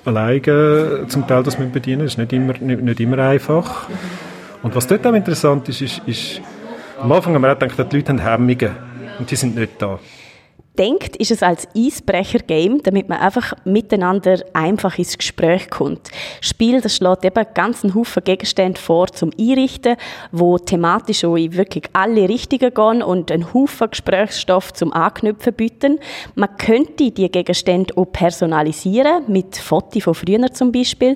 [0.06, 3.88] alleine zum Teil das müssen bedienen ist nicht immer, nicht, nicht immer einfach.
[4.64, 6.42] Und was dort auch interessant ist, ist, ist
[7.00, 8.76] am Anfang haben wir auch gedacht, die Leute haben Hemmungen
[9.20, 10.00] und die sind nicht da.
[10.78, 16.10] Denkt, ist es als Eisbrecher-Game, damit man einfach miteinander einfach ins Gespräch kommt.
[16.40, 19.96] Das Spiel, das schlägt eben ganz einen Haufen Gegenstände vor zum Einrichten,
[20.32, 26.00] wo thematisch auch in wirklich alle Richtungen gehen und einen Haufen Gesprächsstoff zum Anknüpfen bieten.
[26.36, 31.16] Man könnte die Gegenstände auch personalisieren, mit Fotos von früher zum Beispiel.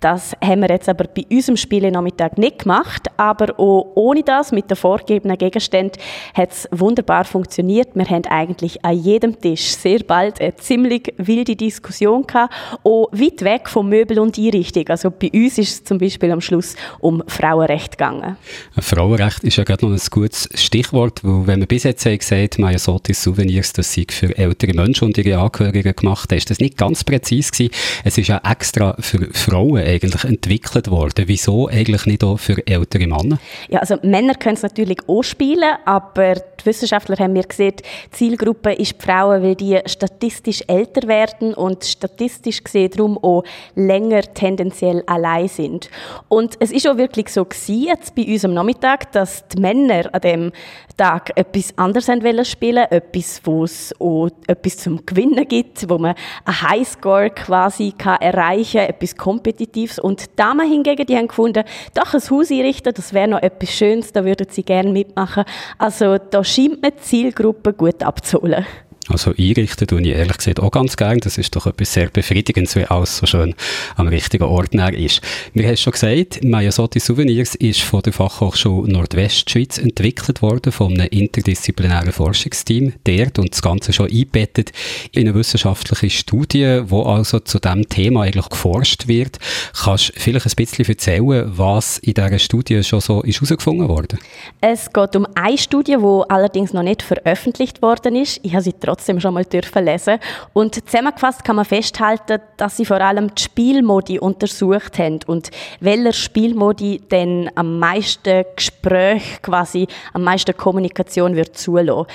[0.00, 4.70] Das haben wir jetzt aber bei unserem Spiele-Nachmittag nicht gemacht, aber auch ohne das, mit
[4.70, 6.00] den vorgegebenen Gegenständen,
[6.34, 7.88] hat es wunderbar funktioniert.
[7.94, 12.52] Wir haben eigentlich an jedem Tisch sehr bald eine ziemlich wilde Diskussion gehabt,
[12.84, 14.88] auch weit weg vom Möbel und Einrichtung.
[14.88, 18.36] Also bei uns ist es zum Beispiel am Schluss um Frauenrecht gegangen.
[18.78, 22.58] Frauenrecht ist ja gerade noch ein gutes Stichwort, weil wenn wir bis jetzt haben gesagt,
[22.58, 27.04] Mayasotis Souvenirs, das sei für ältere Menschen und ihre Angehörigen gemacht, ist das nicht ganz
[27.04, 27.72] präzise gewesen.
[28.04, 31.24] Es ist ja extra für Frauen eigentlich entwickelt worden.
[31.26, 33.38] Wieso eigentlich nicht auch für ältere Männer?
[33.68, 38.10] Ja, also Männer können es natürlich auch spielen, aber die Wissenschaftler haben mir gesehen, die
[38.10, 44.22] Zielgruppe ist die Frauen, weil die statistisch älter werden und statistisch gesehen darum auch länger
[44.22, 45.90] tendenziell allein sind.
[46.28, 50.08] Und es ist auch wirklich so gewesen, jetzt bei uns am Nachmittag, dass die Männer
[50.12, 50.52] an dem
[50.96, 56.14] Tag etwas anderes wollen spielen, etwas, wo es auch etwas zum Gewinnen gibt, wo man
[56.44, 59.98] einen Highscore quasi kann erreichen, etwas Kompetitives.
[59.98, 63.70] Und die Damen hingegen, die haben gefunden, doch ein Haus einrichten, das wäre noch etwas
[63.70, 65.44] Schönes, da würden sie gerne mitmachen.
[65.78, 68.66] Also da scheint man die Zielgruppe gut abzuholen.
[69.08, 71.18] Also einrichten tue ich ehrlich gesagt auch ganz gern.
[71.20, 73.54] Das ist doch etwas sehr Befriedigendes, wenn alles so schön
[73.96, 75.22] am richtigen Ort ist.
[75.54, 81.08] Wir haben schon gesagt, Mayasotti Souvenirs ist von der Fachhochschule Nordwestschweiz entwickelt worden, von einem
[81.08, 84.72] interdisziplinären Forschungsteam dort und das Ganze schon eingebettet
[85.12, 89.38] in eine wissenschaftliche Studie, wo also zu diesem Thema eigentlich geforscht wird.
[89.84, 94.18] Kannst du vielleicht ein bisschen erzählen, was in dieser Studie schon so ist herausgefunden worden?
[94.60, 98.40] Es geht um eine Studie, die allerdings noch nicht veröffentlicht worden ist.
[98.42, 100.18] Ich habe sie trotzdem schon mal dürfen lesen.
[100.52, 106.12] Und zusammengefasst kann man festhalten, dass sie vor allem die Spielmodi untersucht haben und welcher
[106.12, 112.06] Spielmodi denn am meisten Gespräch quasi, am meisten Kommunikation wird zulassen.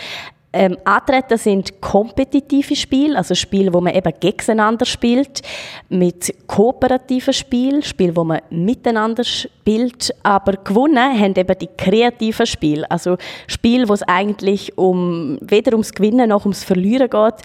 [0.56, 5.42] Ähm, antreten sind kompetitive Spiele, also Spiele, wo man eben gegeneinander spielt,
[5.90, 12.90] mit kooperativen Spielen, Spiele, wo man miteinander spielt, aber gewonnen haben eben die kreativen Spiele,
[12.92, 17.36] also Spiele, wo es eigentlich um, weder ums Gewinnen noch ums Verlieren geht,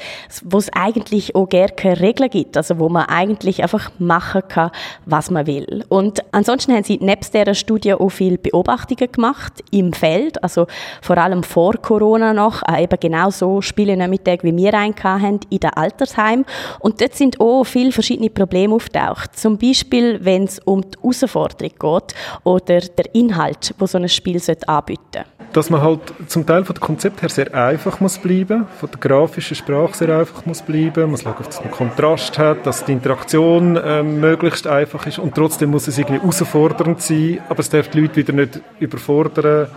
[0.45, 4.71] wo es eigentlich auch gar keine Regeln gibt, also wo man eigentlich einfach machen kann,
[5.07, 5.85] was man will.
[5.89, 10.67] Und ansonsten haben sie nebst dieser Studie auch viele Beobachtungen gemacht im Feld, also
[11.01, 15.71] vor allem vor Corona noch, eben genau so Spiele-Nachmittag, wie wir einen hatten, in den
[15.71, 16.45] Altersheim.
[16.81, 19.37] Und dort sind auch viele verschiedene Probleme auftaucht.
[19.37, 24.41] Zum Beispiel, wenn es um die Herausforderung geht oder der Inhalt, wo so ein Spiel
[24.67, 24.99] anbieten.
[25.13, 28.91] Sollte dass man halt zum Teil von dem Konzept her sehr einfach muss bleiben, von
[28.91, 32.93] der grafischen Sprache sehr einfach muss bleiben, man schauen, dass man Kontrast hat, dass die
[32.93, 35.19] Interaktion äh, möglichst einfach ist.
[35.19, 39.69] Und trotzdem muss es irgendwie herausfordernd sein, aber es darf die Leute wieder nicht überfordern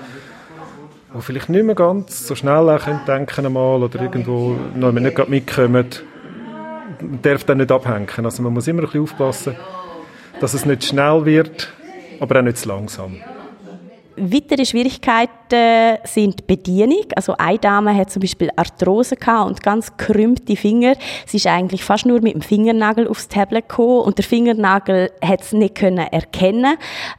[1.13, 5.29] die vielleicht nicht mehr ganz so schnell auch denken einmal oder irgendwo noch nicht gerade
[5.29, 5.87] mitkommen,
[7.21, 8.07] darf dann nicht abhängen.
[8.25, 9.55] Also man muss immer ein bisschen aufpassen,
[10.39, 11.73] dass es nicht schnell wird,
[12.19, 13.17] aber auch nicht zu langsam.
[14.17, 17.05] Weitere Schwierigkeiten sind die Bedienung.
[17.15, 20.95] Also eine Dame hat zum Beispiel Arthrose und ganz krümmte Finger.
[21.25, 25.41] Sie ist eigentlich fast nur mit dem Fingernagel aufs Tablet gekommen und der Fingernagel hat
[25.41, 26.77] es nicht können erkennen.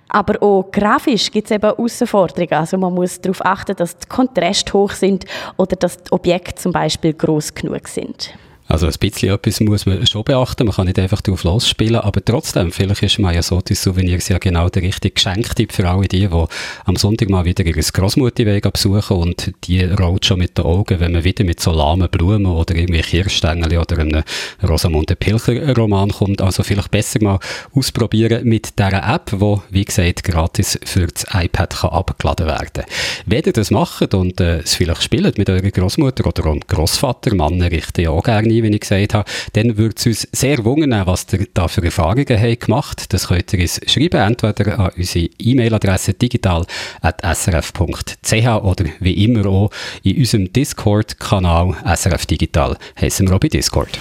[0.08, 2.52] Aber auch grafisch gibt es eben Herausforderungen.
[2.52, 5.24] Also man muss darauf achten, dass die Kontraste hoch sind
[5.56, 8.34] oder dass die Objekte zum Beispiel groß genug sind.
[8.72, 12.24] Also ein bisschen etwas muss man schon beachten, man kann nicht einfach drauf losspielen, aber
[12.24, 16.44] trotzdem, vielleicht ist Maya Sotis Souvenirs ja genau der richtige Geschenktipp für alle die, die
[16.86, 21.12] am Sonntag mal wieder ihre Grossmutter besuchen und die rollt schon mit den Augen, wenn
[21.12, 24.22] man wieder mit so lahmen Blumen oder irgendwie Kirschstängel oder einem
[24.66, 26.40] Rosamunde Pilcher Roman kommt.
[26.40, 27.40] Also vielleicht besser mal
[27.74, 32.84] ausprobieren mit dieser App, die, wie gesagt, gratis für das iPad kann abgeladen werden.
[33.26, 37.34] Wenn ihr das macht und äh, es vielleicht spielt mit eurer Grossmutter oder eurem Grossvater,
[37.34, 41.06] Mann richten ja auch gerne wie ich gesagt habe, dann würde es uns sehr wundern,
[41.06, 43.12] was ihr da für Erfahrungen habt gemacht.
[43.12, 49.70] Das könnt ihr uns schreiben, entweder an unsere E-Mail-Adresse digital.srf.ch oder wie immer auch
[50.02, 53.98] in unserem Discord-Kanal SRF Digital heißen wir auch bei Discord.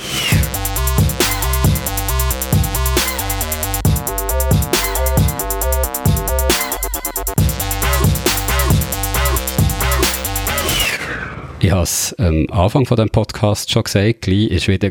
[11.64, 14.90] Ich habe es am Anfang von dem Podcast schon gesagt, gleich ist wieder,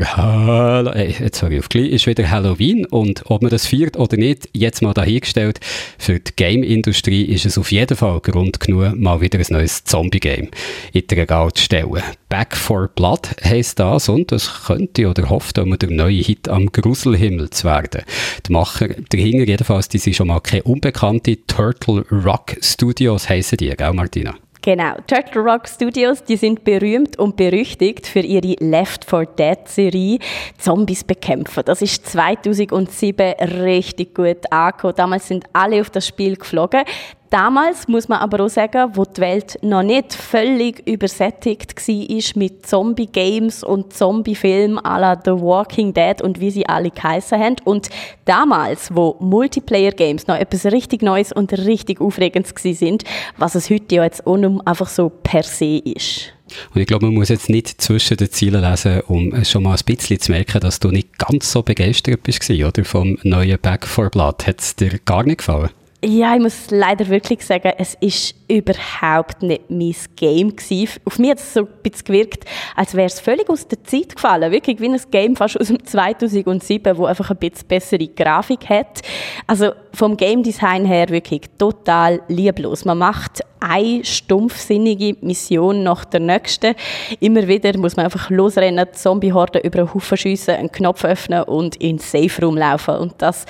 [0.95, 4.17] äh, jetzt höre ich auf, gleich ist wieder Halloween und ob man das feiert oder
[4.17, 5.59] nicht, jetzt mal dahingestellt,
[5.99, 10.49] für die Game-Industrie ist es auf jeden Fall Grund genug, mal wieder ein neues Zombie-Game
[10.93, 12.05] in der Regal zu stellen.
[12.29, 16.71] Back for Blood heisst das und es könnte oder hofft, um der neue Hit am
[16.71, 18.03] Gruselhimmel zu werden.
[18.47, 23.71] Die Macher dahinter jedenfalls, die sind schon mal keine unbekannte Turtle Rock Studios heissen die,
[23.71, 24.37] gell Martina?
[24.63, 30.19] Genau, Turtle Rock Studios, die sind berühmt und berüchtigt für ihre Left 4 Dead Serie
[30.59, 31.63] Zombies bekämpfen.
[31.65, 34.95] Das ist 2007 richtig gut angekommen.
[34.97, 36.83] Damals sind alle auf das Spiel geflogen.
[37.31, 42.67] Damals muss man aber auch sagen, wo die Welt noch nicht völlig übersättigt war mit
[42.67, 47.57] Zombie-Games und Zombie-Filmen à la The Walking Dead und wie sie alle geheissen haben.
[47.63, 47.89] Und
[48.25, 53.05] damals, wo Multiplayer-Games noch etwas richtig Neues und richtig Aufregendes sind,
[53.37, 56.33] was es heute ja jetzt auch einfach so per se ist.
[56.75, 59.85] Und ich glaube, man muss jetzt nicht zwischen den Zielen lesen, um schon mal ein
[59.85, 62.85] bisschen zu merken, dass du nicht ganz so begeistert bist, oder?
[62.85, 64.49] Vom neuen Back for Blood.
[64.49, 65.71] Hat es dir gar nicht gefallen?
[66.03, 70.99] Ja, ich muss leider wirklich sagen, es ist überhaupt nicht mein Game gewesen.
[71.05, 74.15] Auf mich hat es so ein bisschen gewirkt, als wäre es völlig aus der Zeit
[74.15, 74.51] gefallen.
[74.51, 79.03] Wirklich wie ein Game fast aus dem 2007, wo einfach ein bisschen bessere Grafik hat.
[79.47, 82.87] Also vom Game Design her wirklich total lieblos.
[82.87, 86.75] Man macht eine stumpfsinnige Mission nach der nächsten.
[87.21, 91.77] Immer wieder muss man einfach losrennen, Zombie-Horden über einen Haufen schiessen, einen Knopf öffnen und
[91.77, 92.97] in den Safe Room laufen.
[92.97, 93.45] Und das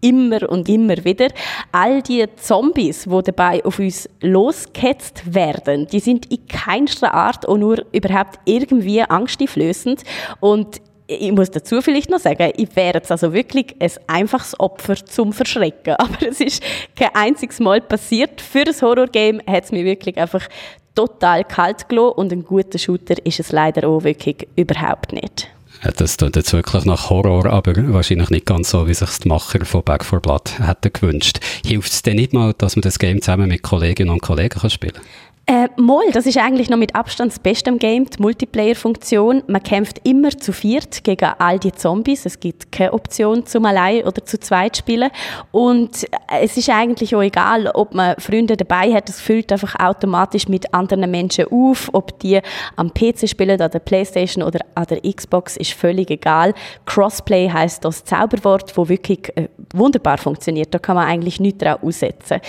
[0.00, 1.28] immer und immer wieder.
[1.72, 7.56] All die Zombies, die dabei auf uns losgehetzt werden, die sind in keinster Art auch
[7.56, 10.02] nur überhaupt irgendwie angsteinflößend
[10.40, 14.96] und ich muss dazu vielleicht noch sagen, ich wäre jetzt also wirklich ein einfaches Opfer
[14.96, 15.94] zum Verschrecken.
[15.98, 16.62] Aber es ist
[16.96, 18.40] kein einziges Mal passiert.
[18.40, 20.48] Für ein Horrorgame hat es mich wirklich einfach
[20.94, 25.48] total kalt gelassen und ein guter Shooter ist es leider auch wirklich überhaupt nicht.
[25.96, 29.64] Das tut jetzt wirklich nach Horror, aber wahrscheinlich nicht ganz so, wie sich die Macher
[29.64, 31.40] von Back 4 Blood hätten gewünscht.
[31.64, 34.94] Hilft es denn nicht mal, dass man das Game zusammen mit Kolleginnen und Kollegen spielen
[34.94, 35.02] kann?
[35.48, 39.44] Äh, Moll, das ist eigentlich noch mit Abstand das Beste am Game, die Multiplayer-Funktion.
[39.46, 42.26] Man kämpft immer zu viert gegen all die Zombies.
[42.26, 45.08] Es gibt keine Option zum allein oder zu zweit spielen.
[45.52, 49.08] Und äh, es ist eigentlich auch egal, ob man Freunde dabei hat.
[49.08, 51.90] Es füllt einfach automatisch mit anderen Menschen auf.
[51.92, 52.40] Ob die
[52.74, 56.54] am PC spielen, an der Playstation oder an der Xbox, ist völlig egal.
[56.86, 60.74] Crossplay heißt das Zauberwort, wo wirklich äh, wunderbar funktioniert.
[60.74, 62.40] Da kann man eigentlich nichts drauf aussetzen.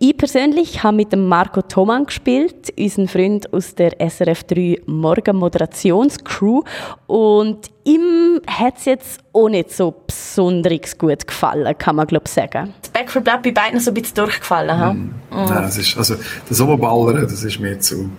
[0.00, 4.82] Ich persönlich habe mit dem Marco Thoman gespielt gespielt, unseren Freund aus der SRF 3
[4.86, 6.62] Morgen Moderationscrew.
[7.06, 12.32] Und ihm hat es jetzt auch nicht so besonders gut gefallen, kann man glaube ich
[12.32, 12.74] sagen.
[12.80, 15.14] Das Back for Blood bei beiden so ein bisschen durchgefallen.
[15.30, 15.34] Mm.
[15.34, 15.44] Mm.
[15.44, 16.16] Nein, das ist, also
[16.48, 18.10] das Oberballern, das ist mir zu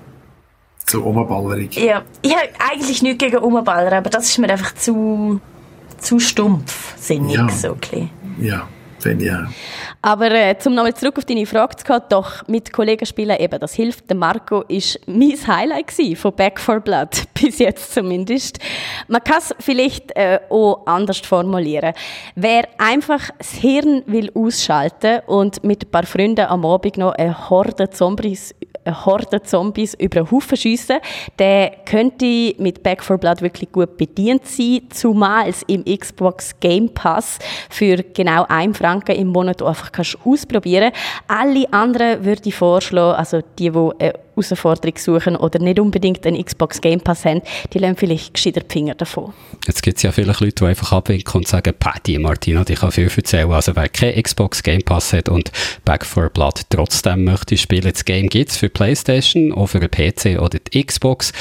[0.86, 1.78] zu Umballerig.
[1.78, 5.39] Ja, ich habe eigentlich nichts gegen Umballern, aber das ist mir einfach zu
[5.99, 7.47] zu stumpfsinnig Ja.
[7.49, 8.09] so ein bisschen.
[8.39, 8.67] Ja,
[9.06, 9.47] ich auch.
[10.02, 13.60] Aber äh, zum nochmal zurück auf deine Frage zu kommen, doch mit Kollegen spielen eben,
[13.60, 14.10] das hilft.
[14.10, 17.10] Der Marco ist mein Highlight gewesen, von Back 4 Blood,
[17.41, 18.60] bis jetzt zumindest.
[19.08, 21.93] Man kann es vielleicht äh, auch anders formulieren.
[22.36, 27.49] Wer einfach das Hirn will ausschalten und mit ein paar Freunden am Abend noch eine
[27.49, 30.98] Horde Zombies eine Horde Zombies über den Haufen schiessen,
[31.40, 36.90] der könnte mit Back 4 Blood wirklich gut bedient sein, zumal es im Xbox Game
[36.90, 40.92] Pass für genau 1 Franken im Monat einfach kannst ausprobieren.
[41.28, 46.82] Alle anderen würde ich vorschlagen, also die, die Herausforderung suchen oder nicht unbedingt einen Xbox
[46.82, 47.42] Game Pass haben,
[47.74, 49.34] die lassen vielleicht gescheiter die Finger davon.
[49.68, 52.92] Jetzt gibt es ja viele Leute, die einfach abwinken und sagen, Patty, Martina, die kann
[52.92, 53.52] viel erzählen.
[53.52, 55.52] Also wer kein Xbox Game Pass hat und
[55.86, 60.40] Back 4 Blood trotzdem möchte spielen, das Game gibt es für Playstation, auch für PC
[60.40, 61.32] oder die Xbox.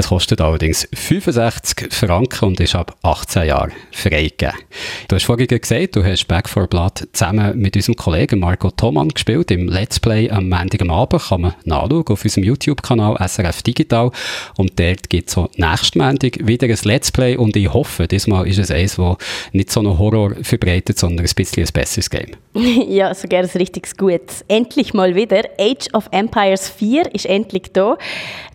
[0.00, 4.54] Es kostet allerdings 65 Franken und ist ab 18 Jahren freigegeben.
[5.08, 9.08] Du hast vorhin gesagt, du hast Back 4 Blood zusammen mit unserem Kollegen Marco Thoman
[9.08, 11.22] gespielt im Let's Play am Montag Abend.
[11.24, 14.12] Kann man nachschauen auf unserem YouTube-Kanal SRF Digital.
[14.56, 18.46] Und dort gibt es so nächsten Montag wieder ein Let's Play und ich hoffe, diesmal
[18.46, 19.16] ist es eins, das
[19.50, 22.36] nicht so einen Horror verbreitet, sondern ein bisschen ein besseres Game.
[22.88, 24.44] ja, sogar ein richtig gutes.
[24.46, 25.42] Endlich mal wieder.
[25.58, 27.98] Age of Empires 4 ist endlich da.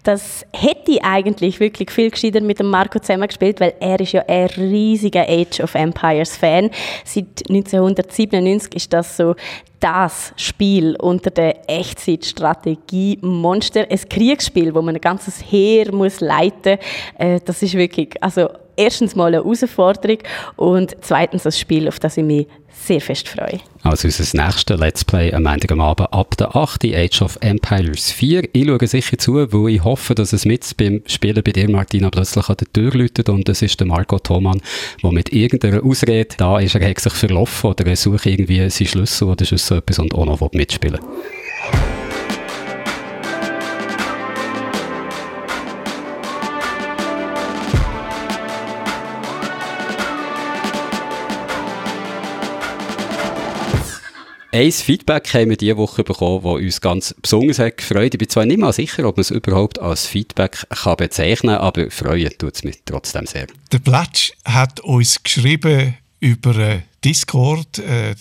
[0.04, 1.04] Das hätte ich
[1.34, 5.28] eigentlich wirklich viel gescheiter mit dem Marco zusammen gespielt, weil er ist ja ein riesiger
[5.28, 6.70] Age of Empires Fan.
[7.04, 9.34] Seit 1997 ist das so
[9.80, 13.88] das Spiel unter der Echtzeit-Strategie-Monster.
[13.90, 16.78] Ein Kriegsspiel, wo man ein ganzes Heer muss leiten
[17.20, 17.42] muss.
[17.44, 20.20] Das ist wirklich, also erstens mal eine Herausforderung
[20.56, 22.48] und zweitens ein Spiel, auf das ich mich
[22.86, 23.60] sehr fest freue.
[23.84, 26.86] Also unser nächstes Let's Play am Montag am Abend ab der 8.
[26.86, 28.50] Age of Empires 4.
[28.52, 32.10] Ich schaue sicher zu, weil ich hoffe, dass es mit beim Spielen bei dir, Martina,
[32.10, 34.62] plötzlich an der Tür läutet und es ist der Marco Thoman,
[35.02, 38.88] der mit irgendeiner Ausrede da ist, er hat sich verlaufen oder er sucht irgendwie seinen
[38.88, 41.93] Schlüssel oder so etwas und auch noch mitspielen will.
[54.54, 58.14] Ein Feedback haben wir diese Woche bekommen, das uns ganz besonders hat gefreut.
[58.14, 61.64] Ich bin zwar nicht mal sicher, ob man es überhaupt als Feedback kann bezeichnen kann,
[61.64, 63.47] aber freuen tut es mich trotzdem sehr.
[63.72, 68.14] Der Platsch hat uns geschrieben über äh, Discord, äh,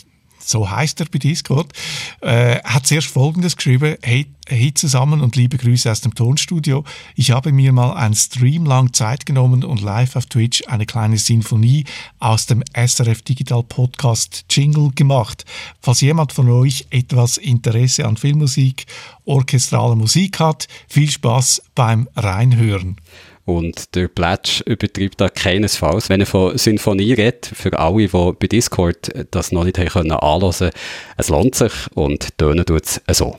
[0.45, 1.73] so heißt er bei Discord,
[2.21, 6.85] äh, hat zuerst Folgendes geschrieben, hey, hey zusammen und liebe Grüße aus dem Tonstudio.
[7.15, 11.19] Ich habe mir mal einen Stream lang Zeit genommen und live auf Twitch eine kleine
[11.19, 11.85] Sinfonie
[12.19, 15.45] aus dem SRF Digital Podcast Jingle gemacht.
[15.81, 18.87] Falls jemand von euch etwas Interesse an Filmmusik,
[19.25, 22.97] orchestraler Musik hat, viel Spaß beim Reinhören.
[23.45, 26.09] Und der Plätsch übertreibt da keinesfalls.
[26.09, 30.13] Wenn er von Sinfonie redet, für alle, die bei Discord das noch nicht haben können
[30.13, 30.71] anhören,
[31.17, 33.37] es lohnt sich und tönen tut es so.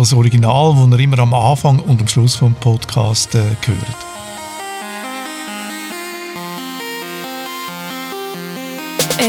[0.00, 3.96] Noch das Original, das ihr immer am Anfang und am Schluss vom Podcast äh, hört.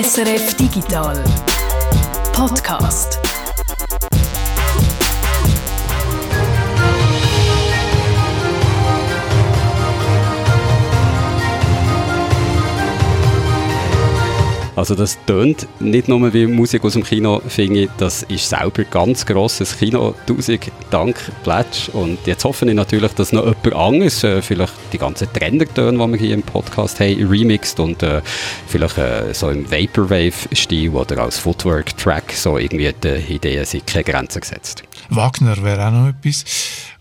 [0.05, 1.21] SRF Digital
[2.31, 3.30] Podcast.
[14.81, 18.83] Also das tönt nicht nur wie Musik aus dem Kino, finde ich, das ist selber
[18.83, 20.15] ganz grosses Kino.
[20.25, 21.89] Tausend Dank, Plätsch.
[21.89, 26.11] Und jetzt hoffe ich natürlich, dass noch jemand anderes, äh, vielleicht die ganzen Trendertöne, die
[26.13, 28.21] wir hier im Podcast haben, remixt und äh,
[28.65, 34.41] vielleicht äh, so im Vaporwave-Stil oder als Footwork-Track, so irgendwie die Ideen sind keine Grenzen
[34.41, 34.81] gesetzt.
[35.13, 36.45] Wagner wäre auch noch etwas.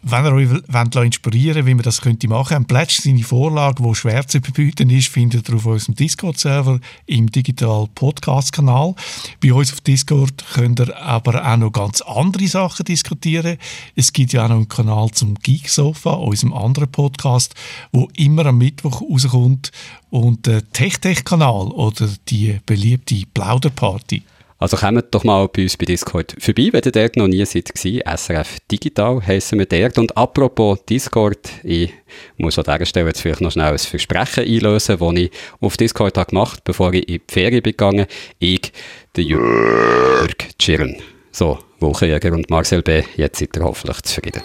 [0.02, 3.94] Wenn ihr euch wollt, inspirieren wie man das könnte machen könnte, Plätsch seine Vorlage, die
[3.94, 8.96] schwer zu überbieten ist, findet ihr auf unserem Discord-Server im Digital Podcast-Kanal.
[9.40, 13.58] Bei uns auf Discord könnt ihr aber auch noch ganz andere Sachen diskutieren.
[13.94, 17.54] Es gibt ja auch noch einen Kanal zum Geek-Sofa, unserem anderen Podcast,
[17.92, 19.70] wo immer am Mittwoch rauskommt
[20.10, 24.22] und der Tech-Tech-Kanal oder die beliebte Plauderparty.
[24.60, 27.72] Also kommt doch mal bei uns bei Discord vorbei, wenn ihr dort noch nie seid
[27.74, 29.96] SRF Digital heissen wir dort.
[29.96, 31.94] Und apropos Discord, ich
[32.36, 35.30] muss an dieser Stelle jetzt vielleicht noch schnell ein Versprechen einlösen, das ich
[35.60, 38.04] auf Discord habe gemacht bevor ich in die Ferien begangen
[38.38, 38.70] Ich,
[39.16, 40.96] der Jürg Tschirn.
[41.32, 44.42] So, Wochenjäger und Marcel B., jetzt seid ihr hoffentlich zufrieden.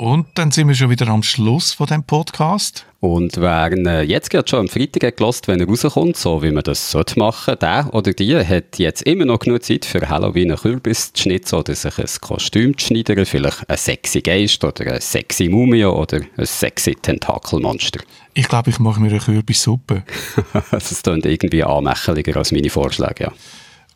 [0.00, 2.86] Und dann sind wir schon wieder am Schluss von dem Podcast.
[3.00, 6.62] Und wer äh, jetzt gerade schon am Freitag gelost, wenn er rauskommt, so wie man
[6.62, 10.58] das sollte machen, der oder die hat jetzt immer noch genug Zeit für Halloween einen
[10.58, 15.02] Kürbis zu schnitzen oder sich ein Kostüm zu schneiden, vielleicht ein sexy Geist oder ein
[15.02, 18.00] sexy Mumie oder ein sexy Tentakelmonster.
[18.32, 20.04] Ich glaube, ich mache mir eine Kürbissuppe.
[20.70, 23.32] das klingt irgendwie anmächeliger als meine Vorschläge, ja.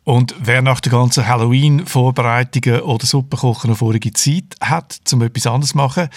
[0.04, 5.70] Und wer nach den ganzen Halloween-Vorbereitungen oder Suppenkochen eine vorige Zeit hat, um etwas anderes
[5.70, 6.08] zu machen,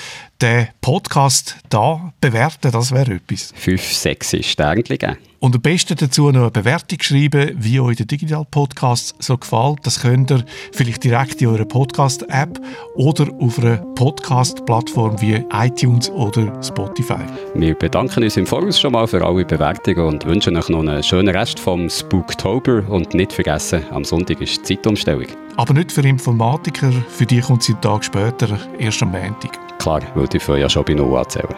[0.42, 3.54] den Podcast da bewerten, das wäre etwas.
[3.56, 5.18] Fünf, sechs Sterne geben.
[5.40, 9.80] Und am besten dazu noch eine Bewertung schreiben, wie euch der Digital Podcast so gefällt.
[9.84, 12.60] Das könnt ihr vielleicht direkt in eurer Podcast-App
[12.96, 17.20] oder auf einer Podcast-Plattform wie iTunes oder Spotify.
[17.54, 21.04] Wir bedanken uns im Voraus schon mal für alle Bewertungen und wünschen euch noch einen
[21.04, 25.28] schönen Rest vom Spooktober und nicht vergessen, am Sonntag ist die Zeitumstellung.
[25.56, 29.67] Aber nicht für Informatiker, für die kommt sie einen Tag später, erst am Montag.
[29.78, 31.56] Klar, weil die ja schon bei Null erzählen.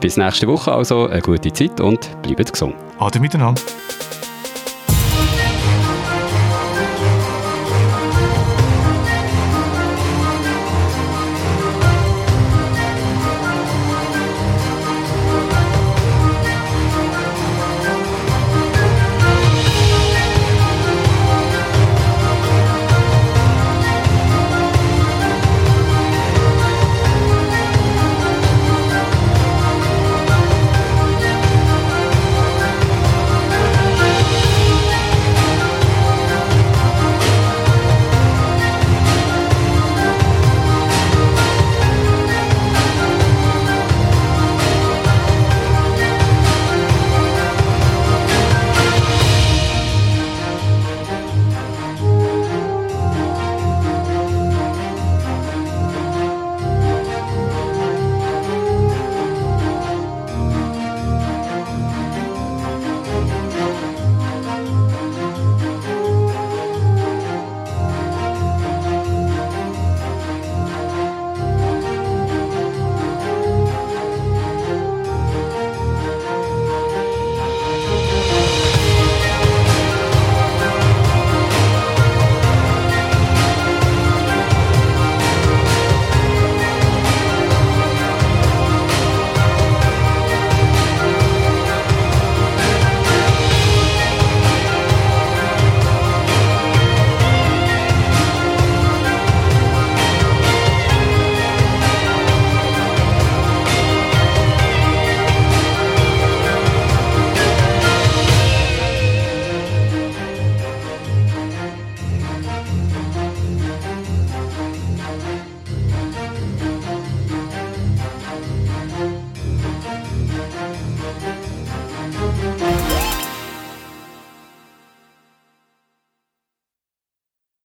[0.00, 2.74] Bis nächste Woche also, eine gute Zeit und bleibt gesund.
[2.98, 3.60] Ade miteinander.